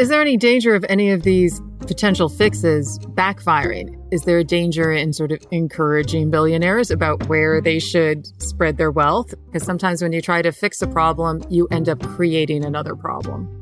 Is 0.00 0.08
there 0.08 0.22
any 0.22 0.38
danger 0.38 0.74
of 0.74 0.82
any 0.88 1.10
of 1.10 1.24
these 1.24 1.60
potential 1.80 2.30
fixes 2.30 2.98
backfiring? 3.00 4.02
Is 4.10 4.22
there 4.22 4.38
a 4.38 4.44
danger 4.44 4.90
in 4.90 5.12
sort 5.12 5.30
of 5.30 5.42
encouraging 5.50 6.30
billionaires 6.30 6.90
about 6.90 7.28
where 7.28 7.60
they 7.60 7.78
should 7.78 8.26
spread 8.42 8.78
their 8.78 8.90
wealth? 8.90 9.34
Because 9.44 9.62
sometimes 9.62 10.00
when 10.00 10.12
you 10.14 10.22
try 10.22 10.40
to 10.40 10.52
fix 10.52 10.80
a 10.80 10.86
problem, 10.86 11.42
you 11.50 11.68
end 11.70 11.90
up 11.90 12.00
creating 12.00 12.64
another 12.64 12.96
problem. 12.96 13.59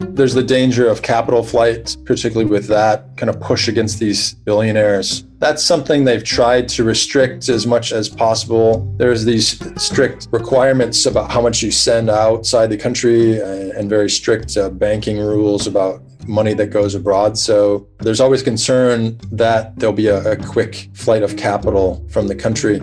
There's 0.00 0.34
the 0.34 0.42
danger 0.42 0.88
of 0.88 1.02
capital 1.02 1.42
flight, 1.42 1.96
particularly 2.04 2.50
with 2.50 2.66
that 2.68 3.16
kind 3.16 3.30
of 3.30 3.38
push 3.40 3.68
against 3.68 3.98
these 3.98 4.34
billionaires. 4.34 5.24
That's 5.38 5.62
something 5.62 6.04
they've 6.04 6.24
tried 6.24 6.68
to 6.70 6.84
restrict 6.84 7.48
as 7.48 7.66
much 7.66 7.92
as 7.92 8.08
possible. 8.08 8.92
There's 8.98 9.24
these 9.24 9.58
strict 9.82 10.28
requirements 10.30 11.06
about 11.06 11.30
how 11.30 11.40
much 11.40 11.62
you 11.62 11.70
send 11.70 12.10
outside 12.10 12.68
the 12.68 12.76
country 12.76 13.40
and, 13.40 13.90
very 13.90 14.10
strict 14.10 14.56
uh, 14.56 14.70
banking 14.70 15.18
rules 15.18 15.66
about 15.66 16.00
money 16.28 16.54
that 16.54 16.66
goes 16.66 16.94
abroad. 16.94 17.36
So 17.36 17.88
there's 17.98 18.20
always 18.20 18.42
concern 18.42 19.18
that 19.32 19.76
there'll 19.76 19.94
be 19.94 20.06
a, 20.06 20.32
a 20.32 20.36
quick 20.36 20.90
flight 20.94 21.22
of 21.22 21.36
capital 21.36 22.06
from 22.08 22.28
the 22.28 22.36
country. 22.36 22.80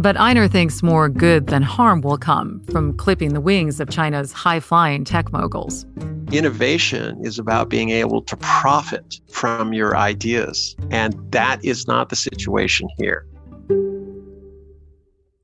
But 0.00 0.16
Einar 0.16 0.46
thinks 0.46 0.80
more 0.80 1.08
good 1.08 1.48
than 1.48 1.60
harm 1.60 2.02
will 2.02 2.18
come 2.18 2.62
from 2.70 2.96
clipping 2.96 3.34
the 3.34 3.40
wings 3.40 3.80
of 3.80 3.90
China's 3.90 4.32
high 4.32 4.60
flying 4.60 5.04
tech 5.04 5.32
moguls. 5.32 5.84
Innovation 6.30 7.18
is 7.24 7.36
about 7.36 7.68
being 7.68 7.90
able 7.90 8.22
to 8.22 8.36
profit 8.36 9.20
from 9.28 9.72
your 9.72 9.96
ideas, 9.96 10.76
and 10.92 11.16
that 11.32 11.64
is 11.64 11.88
not 11.88 12.10
the 12.10 12.16
situation 12.16 12.88
here. 12.96 13.26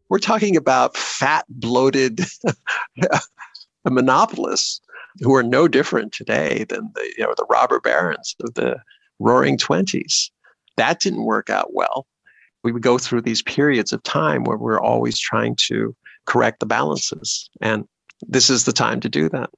We're 0.08 0.20
talking 0.20 0.56
about 0.56 0.96
fat, 0.96 1.44
bloated 1.48 2.20
monopolists 3.84 4.80
who 5.18 5.34
are 5.34 5.42
no 5.42 5.66
different 5.66 6.12
today 6.12 6.64
than 6.68 6.92
the, 6.94 7.12
you 7.18 7.24
know, 7.24 7.34
the 7.36 7.46
robber 7.50 7.80
barons 7.80 8.36
of 8.40 8.54
the 8.54 8.76
roaring 9.18 9.58
20s. 9.58 10.30
That 10.76 11.00
didn't 11.00 11.24
work 11.24 11.50
out 11.50 11.74
well 11.74 12.06
we 12.64 12.72
would 12.72 12.82
go 12.82 12.98
through 12.98 13.20
these 13.20 13.42
periods 13.42 13.92
of 13.92 14.02
time 14.02 14.42
where 14.44 14.56
we're 14.56 14.80
always 14.80 15.18
trying 15.18 15.54
to 15.56 15.94
correct 16.24 16.60
the 16.60 16.66
balances. 16.66 17.48
And 17.60 17.86
this 18.26 18.50
is 18.50 18.64
the 18.64 18.72
time 18.72 19.00
to 19.00 19.08
do 19.08 19.28
that. 19.28 19.50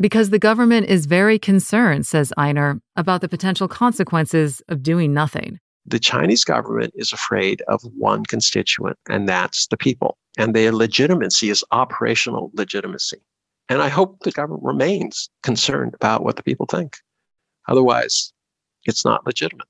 Because 0.00 0.30
the 0.30 0.38
government 0.38 0.86
is 0.86 1.06
very 1.06 1.38
concerned, 1.38 2.06
says 2.06 2.32
Einar, 2.36 2.80
about 2.96 3.20
the 3.20 3.28
potential 3.28 3.68
consequences 3.68 4.62
of 4.68 4.82
doing 4.82 5.14
nothing. 5.14 5.58
The 5.86 5.98
Chinese 5.98 6.44
government 6.44 6.92
is 6.96 7.12
afraid 7.12 7.62
of 7.68 7.80
one 7.96 8.24
constituent, 8.24 8.98
and 9.08 9.28
that's 9.28 9.68
the 9.68 9.76
people. 9.76 10.18
And 10.36 10.54
their 10.54 10.72
legitimacy 10.72 11.48
is 11.48 11.64
operational 11.70 12.50
legitimacy. 12.54 13.18
And 13.68 13.80
I 13.80 13.88
hope 13.88 14.20
the 14.20 14.32
government 14.32 14.64
remains 14.64 15.30
concerned 15.42 15.94
about 15.94 16.24
what 16.24 16.36
the 16.36 16.42
people 16.42 16.66
think. 16.66 16.96
Otherwise, 17.68 18.32
it's 18.84 19.04
not 19.04 19.26
legitimate. 19.26 19.66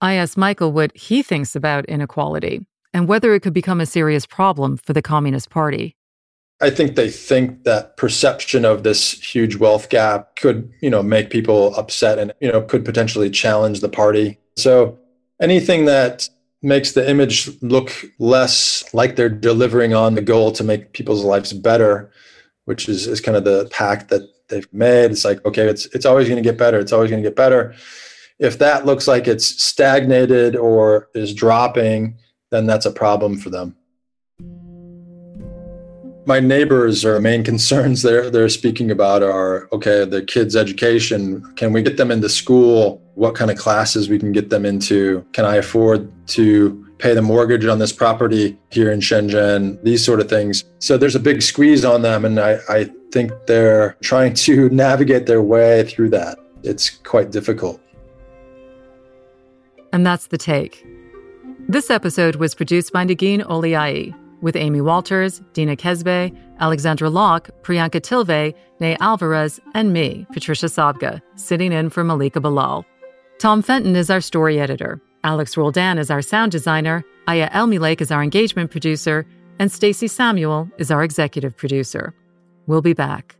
I 0.00 0.14
asked 0.14 0.36
Michael 0.36 0.72
what 0.72 0.96
he 0.96 1.22
thinks 1.22 1.56
about 1.56 1.86
inequality 1.86 2.66
and 2.92 3.08
whether 3.08 3.34
it 3.34 3.40
could 3.40 3.54
become 3.54 3.80
a 3.80 3.86
serious 3.86 4.26
problem 4.26 4.76
for 4.76 4.92
the 4.92 5.02
Communist 5.02 5.50
Party. 5.50 5.96
I 6.60 6.70
think 6.70 6.96
they 6.96 7.10
think 7.10 7.64
that 7.64 7.96
perception 7.96 8.64
of 8.64 8.82
this 8.82 9.12
huge 9.12 9.56
wealth 9.56 9.90
gap 9.90 10.36
could, 10.36 10.72
you 10.80 10.88
know, 10.88 11.02
make 11.02 11.28
people 11.28 11.74
upset 11.76 12.18
and, 12.18 12.32
you 12.40 12.50
know, 12.50 12.62
could 12.62 12.84
potentially 12.84 13.28
challenge 13.28 13.80
the 13.80 13.90
party. 13.90 14.38
So 14.56 14.98
anything 15.40 15.84
that 15.84 16.28
makes 16.62 16.92
the 16.92 17.08
image 17.08 17.50
look 17.60 17.92
less 18.18 18.82
like 18.94 19.16
they're 19.16 19.28
delivering 19.28 19.92
on 19.92 20.14
the 20.14 20.22
goal 20.22 20.50
to 20.52 20.64
make 20.64 20.94
people's 20.94 21.22
lives 21.22 21.52
better, 21.52 22.10
which 22.64 22.88
is, 22.88 23.06
is 23.06 23.20
kind 23.20 23.36
of 23.36 23.44
the 23.44 23.68
pact 23.70 24.08
that 24.08 24.22
they've 24.48 24.72
made. 24.72 25.10
It's 25.10 25.24
like, 25.24 25.44
okay, 25.44 25.66
it's 25.66 25.86
it's 25.86 26.06
always 26.06 26.28
going 26.28 26.42
to 26.42 26.48
get 26.48 26.58
better. 26.58 26.78
It's 26.78 26.92
always 26.92 27.10
going 27.10 27.22
to 27.22 27.28
get 27.28 27.36
better. 27.36 27.74
If 28.38 28.58
that 28.58 28.84
looks 28.84 29.08
like 29.08 29.26
it's 29.26 29.46
stagnated 29.46 30.56
or 30.56 31.08
is 31.14 31.32
dropping, 31.32 32.18
then 32.50 32.66
that's 32.66 32.84
a 32.84 32.90
problem 32.90 33.38
for 33.38 33.48
them. 33.48 33.76
My 36.26 36.40
neighbors 36.40 37.04
are 37.04 37.18
main 37.20 37.44
concerns 37.50 38.02
they're 38.02 38.30
they're 38.30 38.48
speaking 38.48 38.90
about 38.90 39.22
are 39.22 39.68
okay, 39.72 40.04
the 40.04 40.22
kids' 40.22 40.54
education. 40.54 41.54
Can 41.54 41.72
we 41.72 41.82
get 41.82 41.96
them 41.96 42.10
into 42.10 42.28
school? 42.28 43.02
What 43.14 43.34
kind 43.34 43.50
of 43.50 43.56
classes 43.56 44.10
we 44.10 44.18
can 44.18 44.32
get 44.32 44.50
them 44.50 44.66
into? 44.66 45.24
Can 45.32 45.46
I 45.46 45.56
afford 45.56 46.12
to 46.28 46.82
pay 46.98 47.14
the 47.14 47.22
mortgage 47.22 47.64
on 47.64 47.78
this 47.78 47.92
property 47.92 48.58
here 48.70 48.92
in 48.92 49.00
Shenzhen? 49.00 49.82
These 49.82 50.04
sort 50.04 50.20
of 50.20 50.28
things. 50.28 50.64
So 50.78 50.98
there's 50.98 51.14
a 51.14 51.20
big 51.20 51.40
squeeze 51.40 51.86
on 51.86 52.02
them, 52.02 52.26
and 52.26 52.38
I, 52.38 52.58
I 52.68 52.90
think 53.12 53.32
they're 53.46 53.96
trying 54.02 54.34
to 54.34 54.68
navigate 54.72 55.24
their 55.24 55.40
way 55.40 55.84
through 55.84 56.10
that. 56.10 56.38
It's 56.62 56.90
quite 56.90 57.30
difficult. 57.30 57.80
And 59.92 60.06
that's 60.06 60.28
the 60.28 60.38
take. 60.38 60.84
This 61.68 61.90
episode 61.90 62.36
was 62.36 62.54
produced 62.54 62.92
by 62.92 63.04
Negin 63.04 63.42
Owliaei. 63.42 64.14
with 64.42 64.54
Amy 64.54 64.80
Walters, 64.80 65.40
Dina 65.54 65.76
Kesbeh, 65.76 66.36
Alexandra 66.60 67.08
Locke, 67.08 67.50
Priyanka 67.62 68.00
Tilve, 68.00 68.54
Nay 68.80 68.96
Alvarez, 69.00 69.60
and 69.74 69.92
me, 69.92 70.26
Patricia 70.32 70.66
Sabga, 70.66 71.20
sitting 71.36 71.72
in 71.72 71.90
for 71.90 72.04
Malika 72.04 72.40
Bilal. 72.40 72.84
Tom 73.38 73.62
Fenton 73.62 73.96
is 73.96 74.10
our 74.10 74.20
story 74.20 74.60
editor. 74.60 75.00
Alex 75.24 75.56
Roldan 75.56 75.98
is 75.98 76.10
our 76.10 76.22
sound 76.22 76.52
designer. 76.52 77.04
Aya 77.26 77.50
Elmileik 77.50 78.00
is 78.00 78.10
our 78.10 78.22
engagement 78.22 78.70
producer. 78.70 79.26
And 79.58 79.72
Stacey 79.72 80.06
Samuel 80.06 80.70
is 80.78 80.90
our 80.90 81.02
executive 81.02 81.56
producer. 81.56 82.14
We'll 82.66 82.82
be 82.82 82.92
back. 82.92 83.36